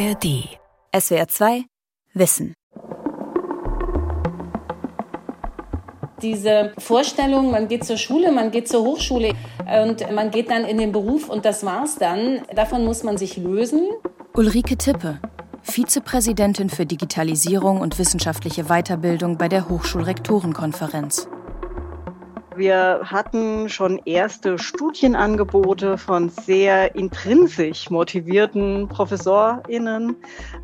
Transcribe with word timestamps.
ARD. 0.00 0.48
SWR 0.98 1.28
2 1.28 1.64
Wissen. 2.14 2.54
Diese 6.22 6.72
Vorstellung, 6.78 7.50
man 7.50 7.68
geht 7.68 7.84
zur 7.84 7.98
Schule, 7.98 8.32
man 8.32 8.50
geht 8.50 8.66
zur 8.66 8.82
Hochschule 8.82 9.34
und 9.84 10.10
man 10.14 10.30
geht 10.30 10.50
dann 10.50 10.64
in 10.64 10.78
den 10.78 10.92
Beruf 10.92 11.28
und 11.28 11.44
das 11.44 11.66
war's 11.66 11.96
dann, 11.96 12.40
davon 12.54 12.86
muss 12.86 13.02
man 13.02 13.18
sich 13.18 13.36
lösen. 13.36 13.88
Ulrike 14.34 14.78
Tippe, 14.78 15.18
Vizepräsidentin 15.62 16.70
für 16.70 16.86
Digitalisierung 16.86 17.82
und 17.82 17.98
wissenschaftliche 17.98 18.64
Weiterbildung 18.64 19.36
bei 19.36 19.48
der 19.48 19.68
Hochschulrektorenkonferenz. 19.68 21.28
Wir 22.60 23.00
hatten 23.04 23.70
schon 23.70 24.02
erste 24.04 24.58
Studienangebote 24.58 25.96
von 25.96 26.28
sehr 26.28 26.94
intrinsisch 26.94 27.88
motivierten 27.88 28.86
ProfessorInnen, 28.86 30.14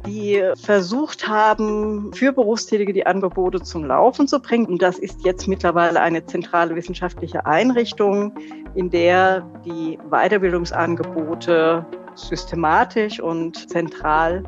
die 0.06 0.42
versucht 0.62 1.26
haben, 1.26 2.12
für 2.12 2.32
Berufstätige 2.32 2.92
die 2.92 3.06
Angebote 3.06 3.62
zum 3.62 3.86
Laufen 3.86 4.28
zu 4.28 4.40
bringen. 4.40 4.66
Und 4.66 4.82
das 4.82 4.98
ist 4.98 5.24
jetzt 5.24 5.48
mittlerweile 5.48 5.98
eine 6.02 6.22
zentrale 6.26 6.76
wissenschaftliche 6.76 7.46
Einrichtung, 7.46 8.34
in 8.74 8.90
der 8.90 9.40
die 9.64 9.98
Weiterbildungsangebote 10.10 11.86
systematisch 12.14 13.20
und 13.20 13.70
zentral 13.70 14.42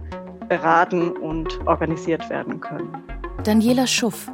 beraten 0.50 1.12
und 1.12 1.66
organisiert 1.66 2.28
werden 2.28 2.60
können. 2.60 2.94
Daniela 3.42 3.86
Schuff, 3.86 4.30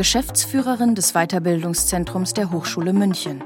Geschäftsführerin 0.00 0.94
des 0.94 1.12
Weiterbildungszentrums 1.12 2.32
der 2.32 2.50
Hochschule 2.50 2.94
München. 2.94 3.44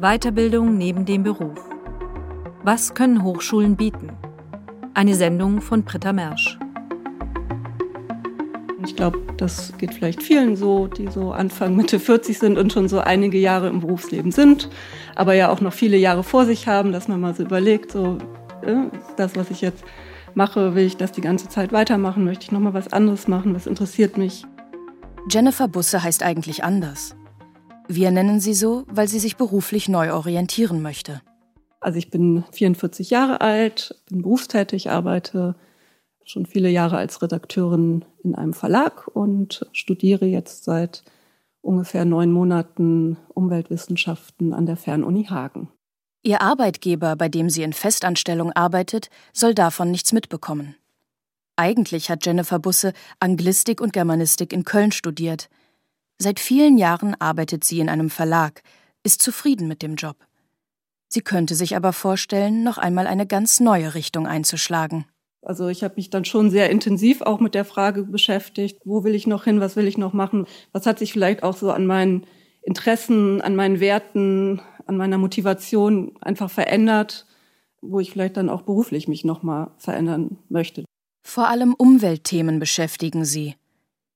Weiterbildung 0.00 0.76
neben 0.76 1.04
dem 1.04 1.22
Beruf. 1.22 1.60
Was 2.64 2.92
können 2.92 3.22
Hochschulen 3.22 3.76
bieten? 3.76 4.10
Eine 4.92 5.14
Sendung 5.14 5.60
von 5.60 5.84
Britta 5.84 6.12
Mersch. 6.12 6.58
Ich 8.84 8.96
glaube, 8.96 9.20
das 9.36 9.72
geht 9.78 9.94
vielleicht 9.94 10.20
vielen 10.24 10.56
so, 10.56 10.88
die 10.88 11.06
so 11.06 11.30
Anfang, 11.30 11.76
Mitte 11.76 12.00
40 12.00 12.36
sind 12.36 12.58
und 12.58 12.72
schon 12.72 12.88
so 12.88 12.98
einige 12.98 13.38
Jahre 13.38 13.68
im 13.68 13.78
Berufsleben 13.78 14.32
sind, 14.32 14.68
aber 15.14 15.34
ja 15.34 15.50
auch 15.50 15.60
noch 15.60 15.72
viele 15.72 15.98
Jahre 15.98 16.24
vor 16.24 16.46
sich 16.46 16.66
haben, 16.66 16.90
dass 16.90 17.06
man 17.06 17.20
mal 17.20 17.32
so 17.36 17.44
überlegt, 17.44 17.92
so 17.92 18.18
äh, 18.62 18.74
das, 19.16 19.36
was 19.36 19.52
ich 19.52 19.60
jetzt 19.60 19.84
mache, 20.34 20.74
will 20.74 20.84
ich 20.84 20.96
das 20.96 21.12
die 21.12 21.20
ganze 21.20 21.48
Zeit 21.48 21.70
weitermachen, 21.70 22.24
möchte 22.24 22.42
ich 22.42 22.50
noch 22.50 22.58
mal 22.58 22.74
was 22.74 22.92
anderes 22.92 23.28
machen, 23.28 23.54
was 23.54 23.68
interessiert 23.68 24.18
mich. 24.18 24.44
Jennifer 25.30 25.68
Busse 25.68 26.02
heißt 26.02 26.22
eigentlich 26.22 26.64
anders. 26.64 27.16
Wir 27.88 28.10
nennen 28.10 28.40
sie 28.40 28.54
so, 28.54 28.84
weil 28.88 29.08
sie 29.08 29.18
sich 29.18 29.36
beruflich 29.36 29.88
neu 29.88 30.12
orientieren 30.12 30.82
möchte. 30.82 31.22
Also 31.80 31.98
ich 31.98 32.10
bin 32.10 32.44
44 32.52 33.10
Jahre 33.10 33.40
alt, 33.40 34.02
bin 34.08 34.22
berufstätig, 34.22 34.90
arbeite 34.90 35.54
schon 36.24 36.46
viele 36.46 36.70
Jahre 36.70 36.96
als 36.96 37.20
Redakteurin 37.20 38.04
in 38.22 38.34
einem 38.34 38.54
Verlag 38.54 39.08
und 39.08 39.68
studiere 39.72 40.24
jetzt 40.24 40.64
seit 40.64 41.04
ungefähr 41.60 42.04
neun 42.04 42.30
Monaten 42.30 43.18
Umweltwissenschaften 43.28 44.52
an 44.54 44.66
der 44.66 44.76
Fernuni 44.76 45.24
Hagen. 45.24 45.68
Ihr 46.22 46.40
Arbeitgeber, 46.40 47.16
bei 47.16 47.28
dem 47.28 47.50
sie 47.50 47.62
in 47.62 47.74
Festanstellung 47.74 48.52
arbeitet, 48.52 49.10
soll 49.34 49.54
davon 49.54 49.90
nichts 49.90 50.12
mitbekommen. 50.12 50.74
Eigentlich 51.56 52.10
hat 52.10 52.26
Jennifer 52.26 52.58
Busse 52.58 52.92
Anglistik 53.20 53.80
und 53.80 53.92
Germanistik 53.92 54.52
in 54.52 54.64
Köln 54.64 54.90
studiert. 54.90 55.48
Seit 56.18 56.40
vielen 56.40 56.78
Jahren 56.78 57.14
arbeitet 57.20 57.64
sie 57.64 57.80
in 57.80 57.88
einem 57.88 58.10
Verlag, 58.10 58.62
ist 59.04 59.22
zufrieden 59.22 59.68
mit 59.68 59.82
dem 59.82 59.94
Job. 59.94 60.16
Sie 61.08 61.20
könnte 61.20 61.54
sich 61.54 61.76
aber 61.76 61.92
vorstellen, 61.92 62.64
noch 62.64 62.78
einmal 62.78 63.06
eine 63.06 63.26
ganz 63.26 63.60
neue 63.60 63.94
Richtung 63.94 64.26
einzuschlagen. 64.26 65.06
Also 65.42 65.68
ich 65.68 65.84
habe 65.84 65.94
mich 65.96 66.10
dann 66.10 66.24
schon 66.24 66.50
sehr 66.50 66.70
intensiv 66.70 67.20
auch 67.20 67.38
mit 67.38 67.54
der 67.54 67.64
Frage 67.64 68.02
beschäftigt, 68.02 68.80
wo 68.84 69.04
will 69.04 69.14
ich 69.14 69.26
noch 69.26 69.44
hin, 69.44 69.60
was 69.60 69.76
will 69.76 69.86
ich 69.86 69.98
noch 69.98 70.12
machen, 70.12 70.46
was 70.72 70.86
hat 70.86 70.98
sich 70.98 71.12
vielleicht 71.12 71.42
auch 71.42 71.56
so 71.56 71.70
an 71.70 71.86
meinen 71.86 72.26
Interessen, 72.62 73.42
an 73.42 73.54
meinen 73.54 73.78
Werten, 73.78 74.60
an 74.86 74.96
meiner 74.96 75.18
Motivation 75.18 76.16
einfach 76.20 76.50
verändert, 76.50 77.26
wo 77.82 78.00
ich 78.00 78.10
vielleicht 78.10 78.38
dann 78.38 78.48
auch 78.48 78.62
beruflich 78.62 79.06
mich 79.06 79.24
noch 79.24 79.42
mal 79.42 79.72
verändern 79.76 80.38
möchte. 80.48 80.84
Vor 81.26 81.48
allem 81.48 81.74
Umweltthemen 81.74 82.60
beschäftigen 82.60 83.24
sie. 83.24 83.56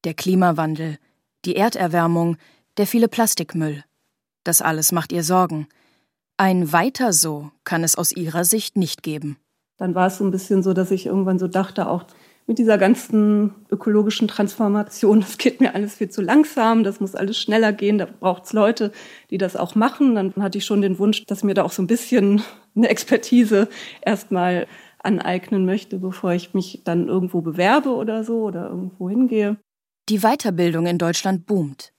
Der 0.05 0.15
Klimawandel, 0.15 0.99
die 1.45 1.57
Erderwärmung, 1.57 2.37
der 2.77 2.87
viele 2.87 3.09
Plastikmüll. 3.09 3.83
Das 4.45 4.63
alles 4.63 4.93
macht 4.93 5.11
ihr 5.11 5.25
Sorgen. 5.25 5.67
Ein 6.37 6.73
Weiter 6.73 7.13
so 7.13 7.51
kann 7.65 7.83
es 7.83 7.97
aus 7.97 8.13
ihrer 8.13 8.45
Sicht 8.45 8.77
nicht 8.77 9.03
geben. 9.03 9.39
Dann 9.79 9.95
war 9.95 10.07
es 10.07 10.19
so 10.19 10.25
ein 10.25 10.31
bisschen 10.31 10.63
so, 10.63 10.75
dass 10.75 10.93
ich 10.93 11.07
irgendwann 11.07 11.39
so 11.41 11.49
dachte, 11.49 11.89
auch 11.89 12.05
mit 12.47 12.59
dieser 12.59 12.79
ganzen 12.79 13.55
ökologischen 13.71 14.29
Transformation, 14.29 15.21
das 15.23 15.39
geht 15.39 15.61
mir 15.61 15.75
alles 15.75 15.95
viel 15.95 16.11
zu 16.11 16.21
langsam, 16.21 16.85
das 16.85 17.01
muss 17.01 17.15
alles 17.15 17.39
schneller 17.39 17.73
gehen, 17.73 17.99
da 17.99 18.07
braucht 18.07 18.45
es 18.45 18.53
Leute, 18.53 18.93
die 19.31 19.39
das 19.39 19.57
auch 19.57 19.75
machen. 19.75 20.15
Dann 20.15 20.35
hatte 20.39 20.59
ich 20.59 20.65
schon 20.65 20.83
den 20.83 20.99
Wunsch, 20.99 21.25
dass 21.25 21.43
mir 21.43 21.55
da 21.55 21.65
auch 21.65 21.73
so 21.73 21.83
ein 21.83 21.89
bisschen 21.89 22.43
eine 22.77 22.89
Expertise 22.89 23.69
erstmal 24.03 24.67
aneignen 25.09 25.65
möchte, 25.65 25.99
bevor 25.99 26.33
ich 26.33 26.55
mich 26.55 26.83
dann 26.85 27.09
irgendwo 27.09 27.41
bewerbe 27.41 27.91
oder 27.95 28.25
so 28.25 28.43
oder 28.43 28.69
irgendwo 28.69 29.09
hingehe. 29.09 29.57
Die 30.09 30.21
Weiterbildung 30.21 30.87
in 30.87 30.99
Deutschland 30.99 31.47
boomt. 31.47 31.93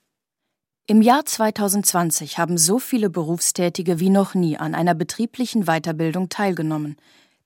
Im 0.87 1.01
Jahr 1.01 1.25
2020 1.25 2.37
haben 2.37 2.57
so 2.57 2.79
viele 2.79 3.09
Berufstätige 3.09 3.99
wie 3.99 4.09
noch 4.09 4.33
nie 4.33 4.57
an 4.57 4.73
einer 4.73 4.95
betrieblichen 4.95 5.65
Weiterbildung 5.65 6.29
teilgenommen, 6.29 6.95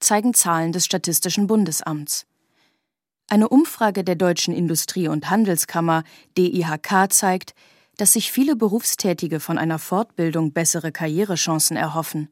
zeigen 0.00 0.32
Zahlen 0.34 0.72
des 0.72 0.84
Statistischen 0.84 1.46
Bundesamts. 1.46 2.26
Eine 3.28 3.48
Umfrage 3.48 4.04
der 4.04 4.16
Deutschen 4.16 4.54
Industrie- 4.54 5.08
und 5.08 5.30
Handelskammer 5.30 6.04
DIHK 6.36 7.10
zeigt, 7.10 7.54
dass 7.96 8.12
sich 8.12 8.32
viele 8.32 8.56
Berufstätige 8.56 9.40
von 9.40 9.58
einer 9.58 9.78
Fortbildung 9.78 10.52
bessere 10.52 10.92
Karrierechancen 10.92 11.76
erhoffen. 11.76 12.28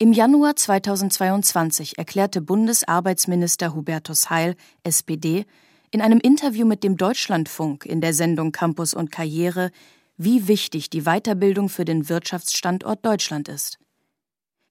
Im 0.00 0.12
Januar 0.12 0.54
2022 0.54 1.98
erklärte 1.98 2.40
Bundesarbeitsminister 2.40 3.74
Hubertus 3.74 4.30
Heil, 4.30 4.54
SPD, 4.84 5.44
in 5.90 6.00
einem 6.00 6.20
Interview 6.20 6.64
mit 6.64 6.84
dem 6.84 6.96
Deutschlandfunk 6.96 7.84
in 7.84 8.00
der 8.00 8.12
Sendung 8.12 8.52
Campus 8.52 8.94
und 8.94 9.10
Karriere, 9.10 9.72
wie 10.16 10.46
wichtig 10.46 10.88
die 10.88 11.02
Weiterbildung 11.02 11.68
für 11.68 11.84
den 11.84 12.08
Wirtschaftsstandort 12.08 13.04
Deutschland 13.04 13.48
ist. 13.48 13.80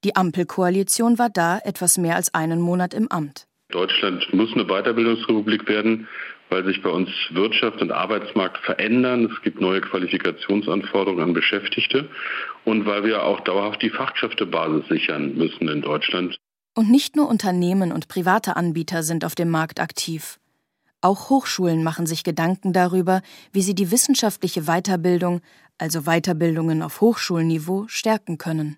Die 0.05 0.15
Ampelkoalition 0.15 1.19
war 1.19 1.29
da 1.29 1.59
etwas 1.59 1.97
mehr 1.97 2.15
als 2.15 2.33
einen 2.33 2.61
Monat 2.61 2.93
im 2.93 3.11
Amt. 3.11 3.47
Deutschland 3.67 4.33
muss 4.33 4.53
eine 4.53 4.63
Weiterbildungsrepublik 4.63 5.67
werden 5.67 6.07
weil 6.49 6.65
sich 6.65 6.81
bei 6.81 6.89
uns 6.89 7.09
Wirtschaft 7.31 7.81
und 7.81 7.91
Arbeitsmarkt 7.91 8.57
verändern. 8.65 9.29
Es 9.33 9.41
gibt 9.41 9.61
neue 9.61 9.81
Qualifikationsanforderungen 9.81 11.23
an 11.23 11.33
Beschäftigte 11.33 12.09
und 12.65 12.85
weil 12.85 13.03
wir 13.03 13.23
auch 13.23 13.39
dauerhaft 13.41 13.81
die 13.81 13.89
Fachkräftebasis 13.89 14.87
sichern 14.87 15.35
müssen 15.35 15.67
in 15.67 15.81
Deutschland. 15.81 16.37
Und 16.75 16.91
nicht 16.91 17.15
nur 17.15 17.27
Unternehmen 17.27 17.91
und 17.91 18.07
private 18.07 18.55
Anbieter 18.55 19.03
sind 19.03 19.25
auf 19.25 19.35
dem 19.35 19.49
Markt 19.49 19.79
aktiv. 19.79 20.39
Auch 21.01 21.29
Hochschulen 21.29 21.83
machen 21.83 22.05
sich 22.05 22.23
Gedanken 22.23 22.73
darüber, 22.73 23.21
wie 23.51 23.61
sie 23.61 23.75
die 23.75 23.91
wissenschaftliche 23.91 24.63
Weiterbildung, 24.63 25.41
also 25.77 26.03
Weiterbildungen 26.03 26.81
auf 26.81 27.01
Hochschulniveau, 27.01 27.85
stärken 27.87 28.37
können. 28.37 28.77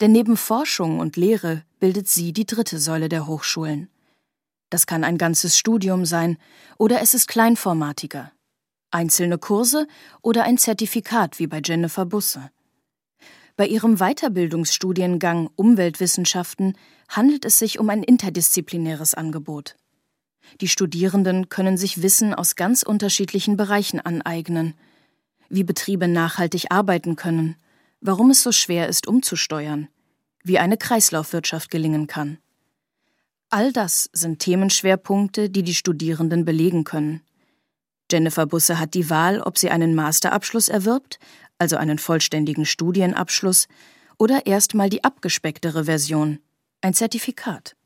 Denn 0.00 0.12
neben 0.12 0.36
Forschung 0.36 0.98
und 1.00 1.16
Lehre 1.16 1.62
bildet 1.80 2.08
sie 2.08 2.32
die 2.32 2.46
dritte 2.46 2.78
Säule 2.78 3.08
der 3.08 3.26
Hochschulen. 3.26 3.88
Das 4.72 4.86
kann 4.86 5.04
ein 5.04 5.18
ganzes 5.18 5.58
Studium 5.58 6.06
sein 6.06 6.38
oder 6.78 7.02
es 7.02 7.12
ist 7.12 7.28
kleinformatiger. 7.28 8.32
Einzelne 8.90 9.36
Kurse 9.36 9.86
oder 10.22 10.44
ein 10.44 10.56
Zertifikat 10.56 11.38
wie 11.38 11.46
bei 11.46 11.60
Jennifer 11.62 12.06
Busse. 12.06 12.50
Bei 13.56 13.66
ihrem 13.66 13.98
Weiterbildungsstudiengang 13.98 15.50
Umweltwissenschaften 15.56 16.78
handelt 17.10 17.44
es 17.44 17.58
sich 17.58 17.80
um 17.80 17.90
ein 17.90 18.02
interdisziplinäres 18.02 19.12
Angebot. 19.12 19.76
Die 20.62 20.68
Studierenden 20.68 21.50
können 21.50 21.76
sich 21.76 22.00
Wissen 22.00 22.32
aus 22.32 22.56
ganz 22.56 22.82
unterschiedlichen 22.82 23.58
Bereichen 23.58 24.00
aneignen, 24.00 24.72
wie 25.50 25.64
Betriebe 25.64 26.08
nachhaltig 26.08 26.72
arbeiten 26.72 27.14
können, 27.14 27.56
warum 28.00 28.30
es 28.30 28.42
so 28.42 28.52
schwer 28.52 28.88
ist 28.88 29.06
umzusteuern, 29.06 29.88
wie 30.42 30.58
eine 30.58 30.78
Kreislaufwirtschaft 30.78 31.70
gelingen 31.70 32.06
kann. 32.06 32.38
All 33.52 33.70
das 33.70 34.08
sind 34.14 34.38
Themenschwerpunkte, 34.38 35.50
die 35.50 35.62
die 35.62 35.74
Studierenden 35.74 36.46
belegen 36.46 36.84
können. 36.84 37.20
Jennifer 38.10 38.46
Busse 38.46 38.80
hat 38.80 38.94
die 38.94 39.10
Wahl, 39.10 39.42
ob 39.42 39.58
sie 39.58 39.68
einen 39.68 39.94
Masterabschluss 39.94 40.70
erwirbt, 40.70 41.18
also 41.58 41.76
einen 41.76 41.98
vollständigen 41.98 42.64
Studienabschluss, 42.64 43.68
oder 44.18 44.46
erstmal 44.46 44.88
die 44.88 45.04
abgespecktere 45.04 45.84
Version, 45.84 46.38
ein 46.80 46.94
Zertifikat. 46.94 47.76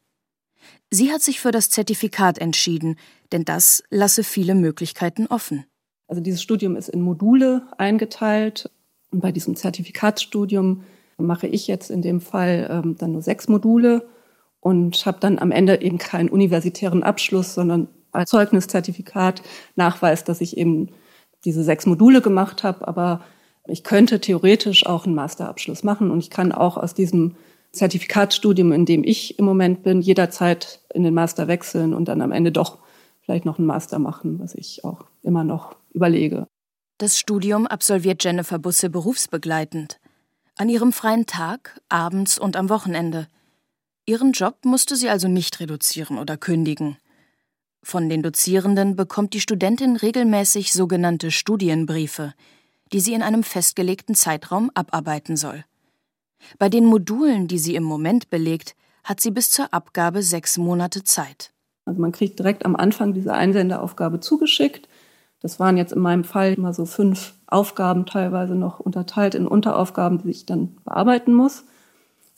Sie 0.93 1.11
hat 1.11 1.23
sich 1.23 1.41
für 1.41 1.51
das 1.51 1.69
Zertifikat 1.69 2.39
entschieden, 2.39 2.97
denn 3.33 3.45
das 3.45 3.83
lasse 3.91 4.23
viele 4.23 4.55
Möglichkeiten 4.55 5.27
offen. 5.27 5.67
Also 6.07 6.23
dieses 6.23 6.43
Studium 6.43 6.77
ist 6.77 6.91
in 6.91 7.01
Module 7.01 7.67
eingeteilt 7.77 8.71
und 9.11 9.19
bei 9.19 9.33
diesem 9.33 9.57
Zertifikatsstudium 9.57 10.85
mache 11.19 11.49
ich 11.49 11.67
jetzt 11.67 11.91
in 11.91 12.03
dem 12.03 12.21
Fall 12.21 12.69
ähm, 12.71 12.97
dann 12.97 13.11
nur 13.11 13.23
sechs 13.23 13.49
Module 13.49 14.07
und 14.67 15.07
habe 15.07 15.19
dann 15.21 15.39
am 15.39 15.53
Ende 15.53 15.81
eben 15.81 15.97
keinen 15.97 16.29
universitären 16.29 17.05
Abschluss, 17.05 17.55
sondern 17.55 17.87
als 18.11 18.31
Zeugniszertifikat 18.31 19.41
nachweist, 19.77 20.29
dass 20.29 20.41
ich 20.41 20.57
eben 20.57 20.89
diese 21.45 21.63
sechs 21.63 21.87
Module 21.87 22.21
gemacht 22.21 22.65
habe. 22.65 22.89
Aber 22.89 23.21
ich 23.69 23.85
könnte 23.85 24.21
theoretisch 24.21 24.85
auch 24.85 25.07
einen 25.07 25.15
Masterabschluss 25.15 25.85
machen 25.85 26.11
und 26.11 26.19
ich 26.19 26.31
kann 26.31 26.51
auch 26.51 26.77
aus 26.79 26.95
diesem 26.95 27.37
Zertifikatsstudium, 27.71 28.73
in 28.73 28.87
dem 28.87 29.05
ich 29.05 29.39
im 29.39 29.45
Moment 29.45 29.85
bin, 29.85 30.01
jederzeit 30.01 30.81
in 30.93 31.05
den 31.05 31.15
Master 31.15 31.47
wechseln 31.47 31.95
und 31.95 32.09
dann 32.09 32.21
am 32.21 32.33
Ende 32.33 32.51
doch 32.51 32.79
vielleicht 33.21 33.45
noch 33.45 33.59
einen 33.59 33.69
Master 33.69 34.01
machen, 34.01 34.41
was 34.41 34.57
ich 34.57 34.83
auch 34.83 35.05
immer 35.23 35.45
noch 35.45 35.77
überlege. 35.93 36.49
Das 36.99 37.21
Studium 37.21 37.69
absolviert 37.69 38.25
Jennifer 38.25 38.59
Busse 38.59 38.91
berufsbegleitend. 38.91 40.01
An 40.57 40.69
ihrem 40.69 40.93
freien 40.93 41.27
Tag, 41.27 41.81
abends 41.89 42.37
und 42.37 42.57
am 42.57 42.69
Wochenende. 42.69 43.29
Ihren 44.07 44.31
Job 44.31 44.65
musste 44.65 44.95
sie 44.95 45.09
also 45.09 45.27
nicht 45.27 45.59
reduzieren 45.59 46.19
oder 46.19 46.37
kündigen. 46.37 46.97
Von 47.83 48.09
den 48.09 48.23
Dozierenden 48.23 48.95
bekommt 48.95 49.35
die 49.35 49.41
Studentin 49.41 49.97
regelmäßig 49.97 50.73
sogenannte 50.73 51.33
Studienbriefe, 51.33 52.33
die 52.93 53.01
sie 53.01 53.15
in 53.15 53.23
einem 53.23 53.43
festgelegten 53.43 54.15
Zeitraum 54.15 54.71
abarbeiten 54.75 55.37
soll. 55.37 55.65
Bei 56.59 56.69
den 56.69 56.87
Modulen, 56.87 57.49
die 57.49 57.59
sie 57.59 57.75
im 57.75 57.83
Moment 57.83 58.31
belegt, 58.31 58.77
hat 59.03 59.21
sie 59.21 59.33
bis 59.33 59.51
zur 59.51 59.75
Abgabe 59.75 60.23
sechs 60.23 60.57
Monate 60.57 61.03
Zeit. 61.03 61.53
Also 61.85 62.01
man 62.01 62.13
kriegt 62.13 62.39
direkt 62.39 62.65
am 62.65 62.77
Anfang 62.77 63.13
diese 63.13 63.33
Einsenderaufgabe 63.33 64.21
zugeschickt. 64.21 64.89
Das 65.41 65.59
waren 65.59 65.77
jetzt 65.77 65.93
in 65.93 66.01
meinem 66.01 66.25
Fall 66.25 66.55
immer 66.55 66.75
so 66.75 66.87
fünf 66.87 67.35
Aufgaben, 67.49 68.07
teilweise 68.07 68.55
noch 68.55 68.79
unterteilt 68.79 69.35
in 69.35 69.49
Unteraufgaben, 69.49 70.23
die 70.23 70.31
ich 70.31 70.47
dann 70.47 70.77
bearbeiten 70.85 71.35
muss. 71.35 71.65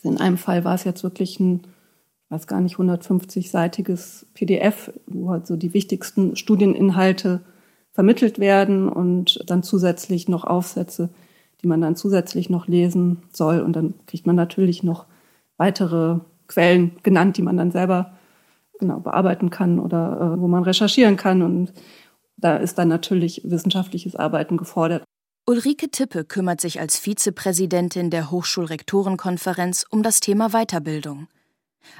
In 0.03 0.19
einem 0.19 0.37
Fall 0.37 0.63
war 0.63 0.75
es 0.75 0.83
jetzt 0.83 1.03
wirklich 1.03 1.39
ein, 1.39 1.61
ich 2.25 2.31
weiß 2.31 2.47
gar 2.47 2.61
nicht, 2.61 2.77
150-seitiges 2.77 4.25
PDF, 4.33 4.91
wo 5.07 5.29
halt 5.29 5.47
so 5.47 5.55
die 5.55 5.73
wichtigsten 5.73 6.35
Studieninhalte 6.35 7.41
vermittelt 7.91 8.39
werden 8.39 8.87
und 8.87 9.43
dann 9.49 9.63
zusätzlich 9.63 10.29
noch 10.29 10.45
Aufsätze, 10.45 11.09
die 11.61 11.67
man 11.67 11.81
dann 11.81 11.95
zusätzlich 11.95 12.49
noch 12.49 12.67
lesen 12.67 13.23
soll. 13.31 13.59
Und 13.61 13.73
dann 13.75 13.93
kriegt 14.05 14.25
man 14.25 14.35
natürlich 14.35 14.83
noch 14.83 15.05
weitere 15.57 16.19
Quellen 16.47 16.91
genannt, 17.03 17.37
die 17.37 17.41
man 17.41 17.57
dann 17.57 17.71
selber 17.71 18.13
genau 18.79 18.99
bearbeiten 18.99 19.49
kann 19.49 19.79
oder 19.79 20.35
äh, 20.37 20.39
wo 20.39 20.47
man 20.47 20.63
recherchieren 20.63 21.17
kann. 21.17 21.41
Und 21.41 21.73
da 22.37 22.55
ist 22.55 22.77
dann 22.77 22.87
natürlich 22.87 23.41
wissenschaftliches 23.43 24.15
Arbeiten 24.15 24.55
gefordert. 24.55 25.03
Ulrike 25.49 25.89
Tippe 25.89 26.25
kümmert 26.25 26.61
sich 26.61 26.79
als 26.79 26.99
Vizepräsidentin 26.99 28.11
der 28.11 28.29
Hochschulrektorenkonferenz 28.29 29.83
um 29.89 30.03
das 30.03 30.19
Thema 30.19 30.49
Weiterbildung. 30.49 31.27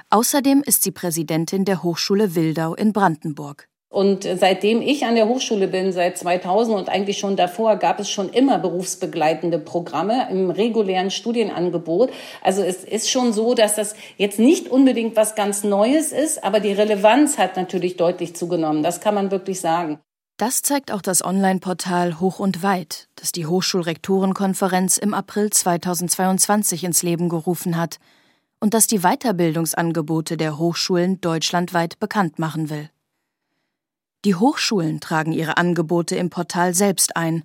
Außerdem 0.08 0.62
ist 0.64 0.84
sie 0.84 0.92
Präsidentin 0.92 1.64
der 1.64 1.82
Hochschule 1.82 2.36
Wildau 2.36 2.76
in 2.76 2.92
Brandenburg. 2.92 3.66
Und 3.88 4.22
seitdem 4.22 4.80
ich 4.80 5.04
an 5.04 5.16
der 5.16 5.26
Hochschule 5.26 5.66
bin, 5.66 5.90
seit 5.90 6.16
2000 6.16 6.78
und 6.78 6.88
eigentlich 6.88 7.18
schon 7.18 7.34
davor, 7.34 7.74
gab 7.74 7.98
es 7.98 8.08
schon 8.08 8.28
immer 8.28 8.60
berufsbegleitende 8.60 9.58
Programme 9.58 10.28
im 10.30 10.50
regulären 10.50 11.10
Studienangebot. 11.10 12.12
Also 12.44 12.62
es 12.62 12.84
ist 12.84 13.10
schon 13.10 13.32
so, 13.32 13.54
dass 13.54 13.74
das 13.74 13.96
jetzt 14.16 14.38
nicht 14.38 14.68
unbedingt 14.68 15.16
was 15.16 15.34
ganz 15.34 15.64
Neues 15.64 16.12
ist, 16.12 16.44
aber 16.44 16.60
die 16.60 16.70
Relevanz 16.70 17.36
hat 17.36 17.56
natürlich 17.56 17.96
deutlich 17.96 18.36
zugenommen. 18.36 18.84
Das 18.84 19.00
kann 19.00 19.16
man 19.16 19.32
wirklich 19.32 19.60
sagen. 19.60 19.98
Das 20.40 20.62
zeigt 20.62 20.90
auch 20.90 21.02
das 21.02 21.22
Online-Portal 21.22 22.18
Hoch 22.18 22.38
und 22.38 22.62
Weit, 22.62 23.10
das 23.14 23.30
die 23.30 23.44
Hochschulrektorenkonferenz 23.44 24.96
im 24.96 25.12
April 25.12 25.50
2022 25.50 26.84
ins 26.84 27.02
Leben 27.02 27.28
gerufen 27.28 27.76
hat 27.76 27.98
und 28.58 28.72
das 28.72 28.86
die 28.86 29.00
Weiterbildungsangebote 29.00 30.38
der 30.38 30.56
Hochschulen 30.56 31.20
deutschlandweit 31.20 32.00
bekannt 32.00 32.38
machen 32.38 32.70
will. 32.70 32.88
Die 34.24 34.34
Hochschulen 34.34 35.00
tragen 35.00 35.32
ihre 35.32 35.58
Angebote 35.58 36.16
im 36.16 36.30
Portal 36.30 36.72
selbst 36.72 37.16
ein. 37.16 37.44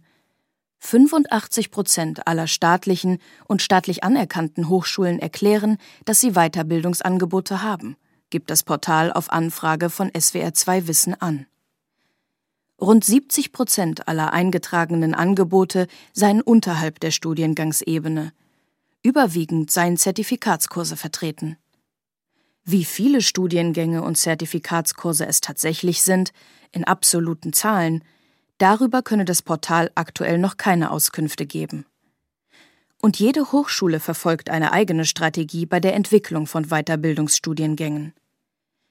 85 0.80 1.72
Prozent 1.72 2.28
aller 2.28 2.48
staatlichen 2.48 3.20
und 3.46 3.62
staatlich 3.62 4.06
anerkannten 4.06 4.70
Hochschulen 4.70 5.20
erklären, 5.20 5.80
dass 6.06 6.22
sie 6.22 6.32
Weiterbildungsangebote 6.32 7.62
haben, 7.62 7.98
gibt 8.30 8.50
das 8.50 8.64
Portal 8.64 9.12
auf 9.12 9.34
Anfrage 9.34 9.90
von 9.90 10.12
SWR2 10.12 10.88
Wissen 10.88 11.14
an. 11.20 11.46
Rund 12.82 13.06
70 13.06 13.54
Prozent 13.54 14.08
aller 14.08 14.34
eingetragenen 14.34 15.14
Angebote 15.14 15.88
seien 16.12 16.42
unterhalb 16.42 17.00
der 17.00 17.12
Studiengangsebene. 17.12 18.34
Überwiegend 19.02 19.72
seien 19.72 19.96
Zertifikatskurse 19.96 20.98
vertreten. 20.98 21.58
Wie 22.66 22.84
viele 22.84 23.22
Studiengänge 23.22 24.02
und 24.02 24.18
Zertifikatskurse 24.18 25.26
es 25.26 25.40
tatsächlich 25.40 26.02
sind, 26.02 26.34
in 26.72 26.84
absoluten 26.84 27.54
Zahlen, 27.54 28.04
darüber 28.58 29.04
könne 29.04 29.24
das 29.24 29.42
Portal 29.42 29.92
aktuell 29.96 30.38
noch 30.38 30.58
keine 30.58 30.92
Auskünfte 30.92 31.46
geben. 31.46 31.86
Und 33.02 33.20
jede 33.20 33.52
Hochschule 33.52 34.00
verfolgt 34.00 34.50
eine 34.50 34.74
eigene 34.74 35.06
Strategie 35.06 35.66
bei 35.66 35.80
der 35.80 35.94
Entwicklung 35.94 36.48
von 36.48 36.66
Weiterbildungsstudiengängen. 36.70 38.14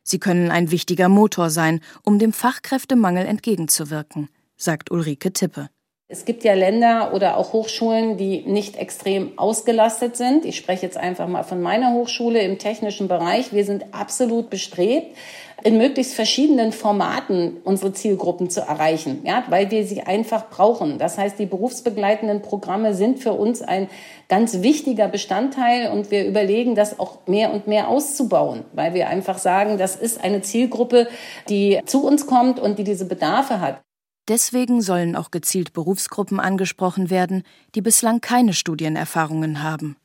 Sie 0.04 0.20
können 0.20 0.50
ein 0.50 0.70
wichtiger 0.70 1.08
Motor 1.08 1.50
sein, 1.50 1.80
um 2.02 2.18
dem 2.18 2.32
Fachkräftemangel 2.32 3.26
entgegenzuwirken, 3.26 4.28
sagt 4.56 4.90
Ulrike 4.90 5.32
Tippe. 5.32 5.70
Es 6.14 6.24
gibt 6.24 6.44
ja 6.44 6.54
Länder 6.54 7.12
oder 7.12 7.36
auch 7.38 7.52
Hochschulen, 7.52 8.16
die 8.16 8.42
nicht 8.46 8.76
extrem 8.76 9.36
ausgelastet 9.36 10.16
sind. 10.16 10.44
Ich 10.44 10.56
spreche 10.56 10.86
jetzt 10.86 10.96
einfach 10.96 11.26
mal 11.26 11.42
von 11.42 11.60
meiner 11.60 11.92
Hochschule 11.92 12.40
im 12.40 12.60
technischen 12.60 13.08
Bereich. 13.08 13.52
Wir 13.52 13.64
sind 13.64 13.86
absolut 13.92 14.48
bestrebt, 14.48 15.16
in 15.64 15.76
möglichst 15.76 16.14
verschiedenen 16.14 16.70
Formaten 16.70 17.56
unsere 17.64 17.92
Zielgruppen 17.92 18.48
zu 18.48 18.60
erreichen, 18.60 19.22
ja, 19.24 19.42
weil 19.48 19.72
wir 19.72 19.84
sie 19.84 20.02
einfach 20.02 20.50
brauchen. 20.50 20.98
Das 20.98 21.18
heißt, 21.18 21.36
die 21.36 21.46
berufsbegleitenden 21.46 22.42
Programme 22.42 22.94
sind 22.94 23.18
für 23.18 23.32
uns 23.32 23.60
ein 23.60 23.88
ganz 24.28 24.62
wichtiger 24.62 25.08
Bestandteil 25.08 25.90
und 25.90 26.12
wir 26.12 26.26
überlegen, 26.26 26.76
das 26.76 27.00
auch 27.00 27.26
mehr 27.26 27.52
und 27.52 27.66
mehr 27.66 27.88
auszubauen, 27.88 28.64
weil 28.72 28.94
wir 28.94 29.08
einfach 29.08 29.38
sagen, 29.38 29.78
das 29.78 29.96
ist 29.96 30.22
eine 30.22 30.42
Zielgruppe, 30.42 31.08
die 31.48 31.80
zu 31.86 32.06
uns 32.06 32.28
kommt 32.28 32.60
und 32.60 32.78
die 32.78 32.84
diese 32.84 33.06
Bedarfe 33.06 33.60
hat. 33.60 33.80
Deswegen 34.28 34.80
sollen 34.80 35.16
auch 35.16 35.30
gezielt 35.30 35.72
Berufsgruppen 35.72 36.40
angesprochen 36.40 37.10
werden, 37.10 37.42
die 37.74 37.82
bislang 37.82 38.20
keine 38.20 38.54
Studienerfahrungen 38.54 39.62
haben, 39.62 39.96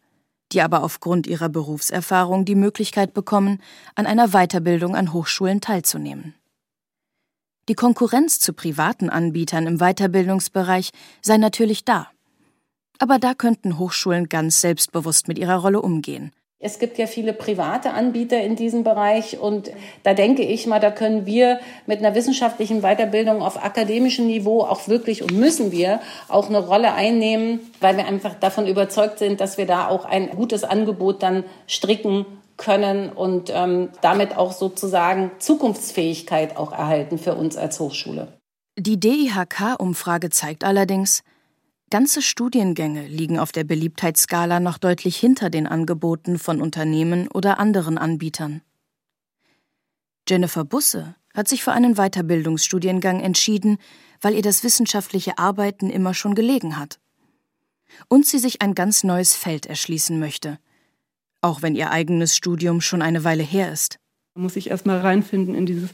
die 0.51 0.61
aber 0.61 0.83
aufgrund 0.83 1.25
ihrer 1.25 1.47
Berufserfahrung 1.47 2.43
die 2.43 2.55
Möglichkeit 2.55 3.13
bekommen, 3.13 3.61
an 3.95 4.05
einer 4.05 4.29
Weiterbildung 4.29 4.95
an 4.95 5.13
Hochschulen 5.13 5.61
teilzunehmen. 5.61 6.35
Die 7.69 7.75
Konkurrenz 7.75 8.39
zu 8.39 8.53
privaten 8.53 9.09
Anbietern 9.09 9.67
im 9.67 9.77
Weiterbildungsbereich 9.77 10.89
sei 11.21 11.37
natürlich 11.37 11.85
da. 11.85 12.09
Aber 12.97 13.19
da 13.19 13.33
könnten 13.33 13.77
Hochschulen 13.77 14.27
ganz 14.27 14.59
selbstbewusst 14.59 15.27
mit 15.27 15.37
ihrer 15.37 15.57
Rolle 15.57 15.81
umgehen 15.81 16.33
es 16.61 16.77
gibt 16.77 16.97
ja 16.97 17.07
viele 17.07 17.31
private 17.31 17.91
Anbieter 17.91 18.41
in 18.41 18.57
diesem 18.57 18.83
Bereich 18.83 19.39
und 19.39 19.71
da 20.03 20.13
denke 20.13 20.41
ich 20.43 20.67
mal, 20.67 20.81
da 20.81 20.91
können 20.91 21.25
wir 21.25 21.61
mit 21.85 21.99
einer 21.99 22.15
wissenschaftlichen 22.15 22.81
Weiterbildung 22.81 23.41
auf 23.41 23.63
akademischem 23.63 24.27
Niveau 24.27 24.63
auch 24.63 24.89
wirklich 24.89 25.23
und 25.23 25.31
müssen 25.31 25.71
wir 25.71 26.01
auch 26.27 26.49
eine 26.49 26.59
Rolle 26.59 26.93
einnehmen, 26.93 27.61
weil 27.79 27.95
wir 27.95 28.05
einfach 28.05 28.33
davon 28.33 28.67
überzeugt 28.67 29.19
sind, 29.19 29.39
dass 29.39 29.57
wir 29.57 29.67
da 29.67 29.87
auch 29.87 30.03
ein 30.03 30.31
gutes 30.31 30.65
Angebot 30.65 31.23
dann 31.23 31.45
stricken 31.65 32.25
können 32.57 33.09
und 33.09 33.49
ähm, 33.55 33.87
damit 34.01 34.35
auch 34.35 34.51
sozusagen 34.51 35.31
Zukunftsfähigkeit 35.39 36.57
auch 36.57 36.73
erhalten 36.73 37.17
für 37.17 37.35
uns 37.35 37.55
als 37.55 37.79
Hochschule. 37.79 38.33
Die 38.77 38.99
DIHK-Umfrage 38.99 40.29
zeigt 40.29 40.65
allerdings, 40.65 41.23
Ganze 41.89 42.21
Studiengänge 42.21 43.07
liegen 43.07 43.39
auf 43.39 43.51
der 43.51 43.63
Beliebtheitsskala 43.63 44.59
noch 44.59 44.77
deutlich 44.77 45.17
hinter 45.17 45.49
den 45.49 45.65
Angeboten 45.65 46.37
von 46.37 46.61
Unternehmen 46.61 47.27
oder 47.29 47.59
anderen 47.59 47.97
Anbietern. 47.97 48.61
Jennifer 50.27 50.65
Busse 50.65 51.15
hat 51.33 51.47
sich 51.47 51.63
für 51.63 51.71
einen 51.71 51.95
Weiterbildungsstudiengang 51.95 53.21
entschieden, 53.21 53.79
weil 54.21 54.35
ihr 54.35 54.43
das 54.43 54.63
wissenschaftliche 54.63 55.39
Arbeiten 55.39 55.89
immer 55.89 56.13
schon 56.13 56.35
gelegen 56.35 56.77
hat. 56.77 56.99
Und 58.07 58.27
sie 58.27 58.37
sich 58.37 58.61
ein 58.61 58.75
ganz 58.75 59.03
neues 59.03 59.35
Feld 59.35 59.65
erschließen 59.65 60.19
möchte, 60.19 60.59
auch 61.41 61.63
wenn 61.63 61.73
ihr 61.73 61.89
eigenes 61.89 62.35
Studium 62.35 62.81
schon 62.81 63.01
eine 63.01 63.23
Weile 63.23 63.43
her 63.43 63.71
ist. 63.71 63.99
Man 64.39 64.43
muss 64.43 64.53
sich 64.53 64.69
erstmal 64.69 65.01
reinfinden 65.01 65.53
in 65.53 65.65
dieses 65.65 65.89